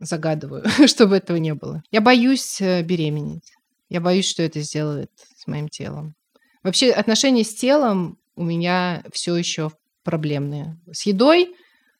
[0.00, 1.82] загадываю, чтобы этого не было.
[1.90, 3.52] Я боюсь э, беременеть.
[3.88, 6.14] Я боюсь, что это сделает с моим телом.
[6.62, 9.70] Вообще отношения с телом у меня все еще
[10.02, 10.78] проблемные.
[10.90, 11.54] С едой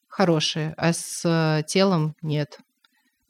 [0.09, 2.59] хорошие, а с э, телом нет.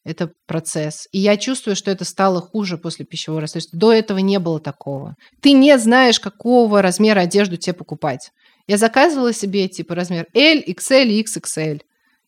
[0.05, 1.09] Это процесс.
[1.13, 3.79] И я чувствую, что это стало хуже после пищевого расстройства.
[3.79, 5.17] До этого не было такого.
[5.41, 8.31] Ты не знаешь, какого размера одежду тебе покупать.
[8.67, 11.81] Я заказывала себе типа размер L, XL и XXL.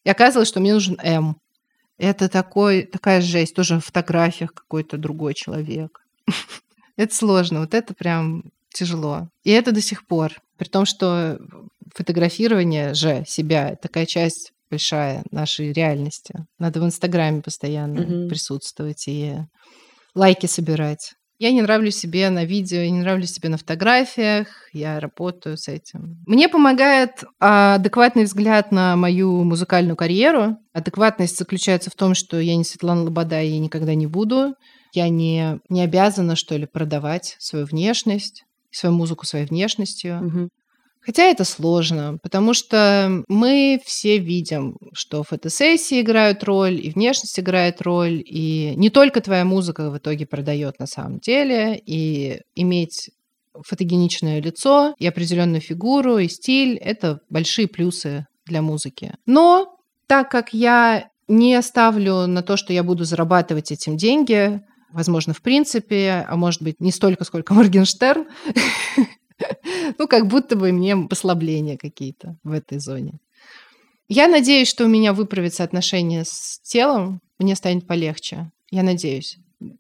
[0.05, 1.37] И оказывалось, что мне нужен M.
[1.99, 3.55] Это такой, такая жесть.
[3.55, 6.01] Тоже в фотографиях какой-то другой человек.
[6.97, 7.61] Это сложно.
[7.61, 9.29] Вот это прям тяжело.
[9.45, 10.33] И это до сих пор.
[10.57, 11.39] При том, что
[11.95, 16.35] фотографирование же себя такая часть большая нашей реальности.
[16.59, 18.29] Надо в Инстаграме постоянно mm-hmm.
[18.29, 19.37] присутствовать и
[20.15, 21.15] лайки собирать.
[21.39, 25.69] Я не нравлюсь себе на видео, я не нравлюсь себе на фотографиях, я работаю с
[25.69, 26.23] этим.
[26.27, 30.57] Мне помогает адекватный взгляд на мою музыкальную карьеру.
[30.73, 34.55] Адекватность заключается в том, что я не Светлана Лобода, и я никогда не буду.
[34.95, 40.27] Я не, не обязана, что ли, продавать свою внешность, свою музыку своей внешностью.
[40.27, 40.49] Угу.
[41.07, 47.81] Хотя это сложно, потому что мы все видим, что фотосессии играют роль, и внешность играет
[47.81, 53.11] роль, и не только твоя музыка в итоге продает на самом деле, и иметь
[53.55, 59.15] фотогеничное лицо, и определенную фигуру, и стиль– это большие плюсы для музыки.
[59.27, 59.79] Но
[60.09, 65.43] так как я не ставлю на то, что я буду зарабатывать этим деньги, возможно, в
[65.43, 68.27] принципе, а может быть, не столько, сколько Моргенштерн,
[69.99, 73.19] Ну, как будто бы мне послабления какие-то в этой зоне.
[74.09, 78.51] Я надеюсь, что у меня выправится отношение с телом, мне станет полегче.
[78.71, 79.39] Я надеюсь.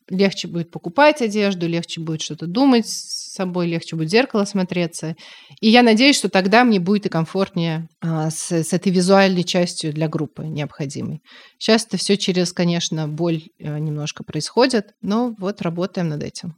[0.08, 5.16] Легче будет покупать одежду, легче будет что-то думать с собой, легче будет в зеркало смотреться.
[5.60, 9.92] И я надеюсь, что тогда мне будет и комфортнее а, с, с этой визуальной частью
[9.92, 11.22] для группы необходимой.
[11.58, 16.56] Сейчас это все через, конечно, боль а, немножко происходит, но вот работаем над этим.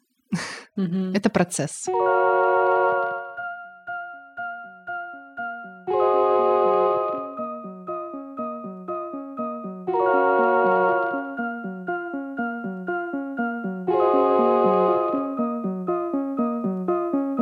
[0.76, 1.88] Это процесс.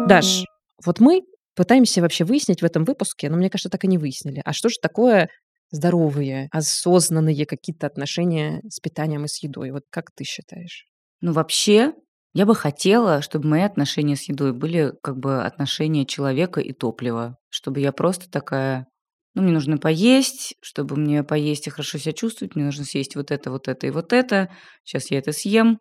[0.06, 0.44] Даш,
[0.84, 1.22] вот мы
[1.56, 4.40] пытаемся вообще выяснить в этом выпуске, но мне кажется, так и не выяснили.
[4.44, 5.28] А что же такое
[5.72, 9.72] здоровые, осознанные какие-то отношения с питанием и с едой?
[9.72, 10.86] Вот как ты считаешь?
[11.20, 11.92] Ну, вообще,
[12.34, 17.36] я бы хотела, чтобы мои отношения с едой были как бы отношения человека и топлива.
[17.48, 18.86] Чтобы я просто такая,
[19.34, 23.32] ну, мне нужно поесть, чтобы мне поесть и хорошо себя чувствовать, мне нужно съесть вот
[23.32, 24.50] это, вот это и вот это.
[24.84, 25.80] Сейчас я это съем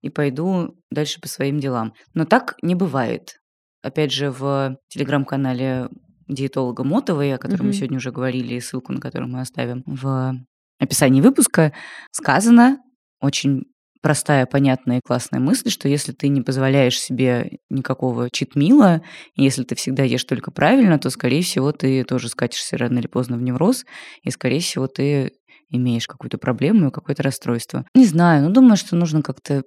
[0.00, 1.92] и пойду дальше по своим делам.
[2.14, 3.34] Но так не бывает
[3.82, 5.88] опять же, в телеграм-канале
[6.26, 7.68] диетолога Мотовой, о котором mm-hmm.
[7.68, 10.34] мы сегодня уже говорили, и ссылку на которую мы оставим в
[10.78, 11.72] описании выпуска,
[12.12, 12.78] сказано
[13.20, 13.64] очень
[14.00, 19.02] простая, понятная и классная мысль, что если ты не позволяешь себе никакого читмила,
[19.34, 23.06] и если ты всегда ешь только правильно, то, скорее всего, ты тоже скатишься рано или
[23.06, 23.84] поздно в невроз,
[24.22, 25.32] и, скорее всего, ты
[25.70, 27.84] имеешь какую-то проблему и какое-то расстройство.
[27.94, 29.62] Не знаю, но думаю, что нужно как-то,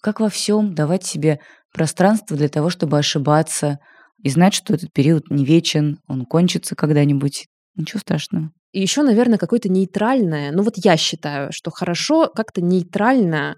[0.00, 1.40] как во всем, давать себе
[1.72, 3.78] пространство для того, чтобы ошибаться
[4.22, 7.46] и знать, что этот период не вечен, он кончится когда-нибудь.
[7.74, 8.50] Ничего страшного.
[8.72, 13.56] И еще, наверное, какое-то нейтральное, ну вот я считаю, что хорошо как-то нейтрально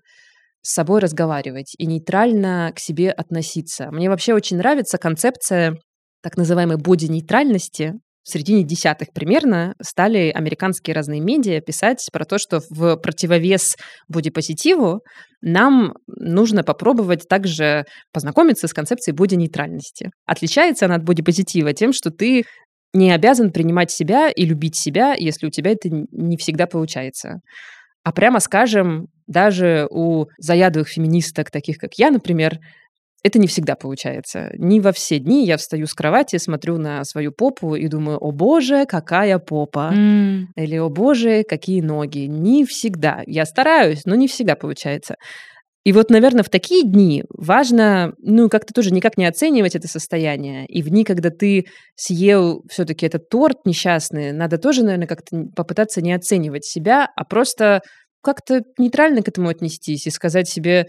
[0.63, 3.91] с собой разговаривать и нейтрально к себе относиться.
[3.91, 5.79] Мне вообще очень нравится концепция
[6.23, 7.95] так называемой боди-нейтральности,
[8.29, 13.77] в середине десятых примерно стали американские разные медиа писать про то, что в противовес
[14.07, 15.01] бодипозитиву
[15.41, 20.11] нам нужно попробовать также познакомиться с концепцией боди-нейтральности.
[20.27, 22.45] Отличается она от бодипозитива тем, что ты
[22.93, 27.41] не обязан принимать себя и любить себя, если у тебя это не всегда получается.
[28.05, 32.59] А прямо скажем, даже у заядлых феминисток, таких как я, например,
[33.23, 34.51] это не всегда получается.
[34.59, 38.31] Не во все дни я встаю с кровати, смотрю на свою попу и думаю, о
[38.31, 39.93] боже, какая попа.
[39.93, 40.45] Mm.
[40.57, 42.27] Или, о боже, какие ноги.
[42.27, 43.23] Не всегда.
[43.27, 45.17] Я стараюсь, но не всегда получается.
[45.85, 50.67] И вот, наверное, в такие дни важно, ну, как-то тоже никак не оценивать это состояние.
[50.67, 51.65] И в дни, когда ты
[51.97, 57.81] съел все-таки этот торт несчастный, надо тоже, наверное, как-то попытаться не оценивать себя, а просто
[58.23, 60.87] как-то нейтрально к этому отнестись и сказать себе,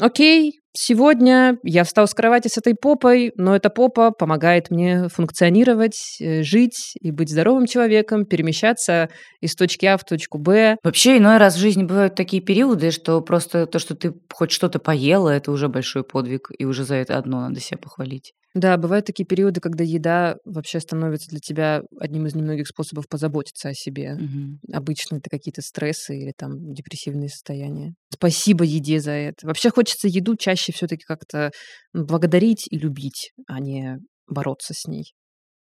[0.00, 6.18] окей, Сегодня я встал с кровати с этой попой, но эта попа помогает мне функционировать,
[6.20, 9.08] э, жить и быть здоровым человеком, перемещаться
[9.40, 10.76] из точки А в точку Б.
[10.84, 14.78] Вообще, иной раз в жизни бывают такие периоды, что просто то, что ты хоть что-то
[14.78, 18.34] поела, это уже большой подвиг, и уже за это одно надо себя похвалить.
[18.56, 23.68] Да, бывают такие периоды, когда еда вообще становится для тебя одним из немногих способов позаботиться
[23.68, 24.14] о себе.
[24.14, 24.60] Мгм.
[24.72, 27.92] Обычно это какие-то стрессы или там депрессивные состояния.
[28.08, 29.46] Спасибо еде за это.
[29.46, 31.50] Вообще хочется еду чаще все-таки как-то
[31.92, 35.14] благодарить и любить, а не бороться с ней.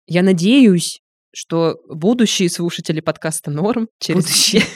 [0.06, 1.00] Я надеюсь,
[1.34, 4.24] что будущие слушатели подкаста «Норм» через...
[4.24, 4.62] Будущие.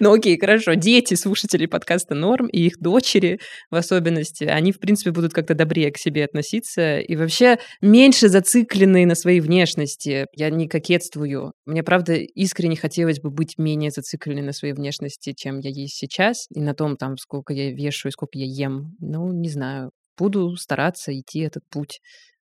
[0.00, 0.74] Ну окей, хорошо.
[0.74, 3.38] Дети слушателей подкаста «Норм» и их дочери
[3.70, 9.06] в особенности, они, в принципе, будут как-то добрее к себе относиться и вообще меньше зацикленные
[9.06, 10.26] на своей внешности.
[10.34, 11.52] Я не кокетствую.
[11.66, 16.46] Мне, правда, искренне хотелось бы быть менее зацикленной на своей внешности, чем я есть сейчас,
[16.54, 18.96] и на том, там, сколько я вешаю, сколько я ем.
[19.00, 19.90] Ну, не знаю.
[20.18, 22.00] Буду стараться идти этот путь.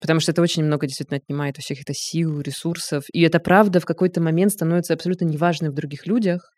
[0.03, 3.05] Потому что это очень много действительно отнимает у всех это сил, ресурсов.
[3.13, 6.51] И это правда в какой-то момент становится абсолютно неважным в других людях,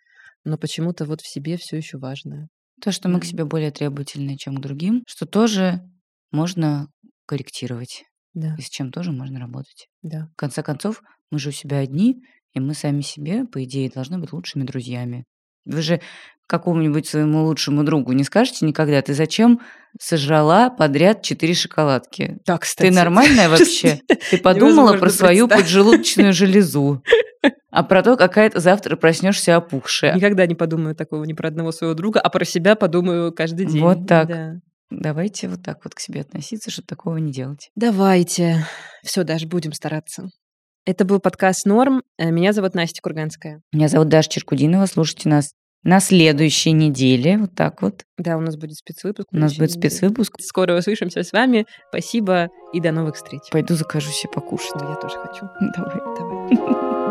[0.46, 2.48] но почему-то вот в себе все еще важно.
[2.82, 5.82] То, что мы к себе более требовательны, чем к другим, что тоже
[6.32, 6.88] можно
[7.28, 9.90] корректировать, Да, и с чем тоже можно работать.
[10.02, 10.28] да.
[10.34, 12.24] В конце концов, мы же у себя одни,
[12.56, 15.26] и мы сами себе, по идее, должны быть лучшими друзьями.
[15.66, 16.02] Вы же
[16.48, 19.60] какому-нибудь своему лучшему другу не скажете никогда, ты зачем
[20.00, 22.38] сожрала подряд четыре шоколадки?
[22.46, 24.02] Так, Ты нормальная вообще?
[24.30, 27.04] Ты подумала про свою поджелудочную железу,
[27.72, 30.16] а про то, какая ты завтра проснешься опухшая.
[30.16, 33.82] Никогда не подумаю такого ни про одного своего друга, а про себя подумаю каждый день.
[33.82, 34.28] Вот так.
[34.28, 34.54] Да.
[34.92, 37.72] Давайте вот так вот к себе относиться, чтобы такого не делать.
[37.76, 38.66] Давайте.
[39.04, 40.30] Все, даже будем стараться.
[40.86, 42.04] Это был подкаст «Норм».
[42.20, 43.62] Э, Меня зовут Настя Курганская.
[43.74, 44.86] Меня зовут Даша Черкудинова.
[44.86, 45.52] Слушайте нас
[45.86, 47.38] на следующей неделе.
[47.38, 48.04] Вот так вот.
[48.18, 49.30] Да, у нас будет спецвыпуск.
[49.32, 50.36] У нас на будет спецвыпуск.
[50.42, 51.66] Скоро услышимся с вами.
[51.90, 53.44] Спасибо и до новых встреч.
[53.52, 54.74] Пойду закажу себе покушать.
[54.82, 55.46] Ой, Я тоже хочу.
[55.78, 56.02] Давай.
[56.18, 56.96] Давай.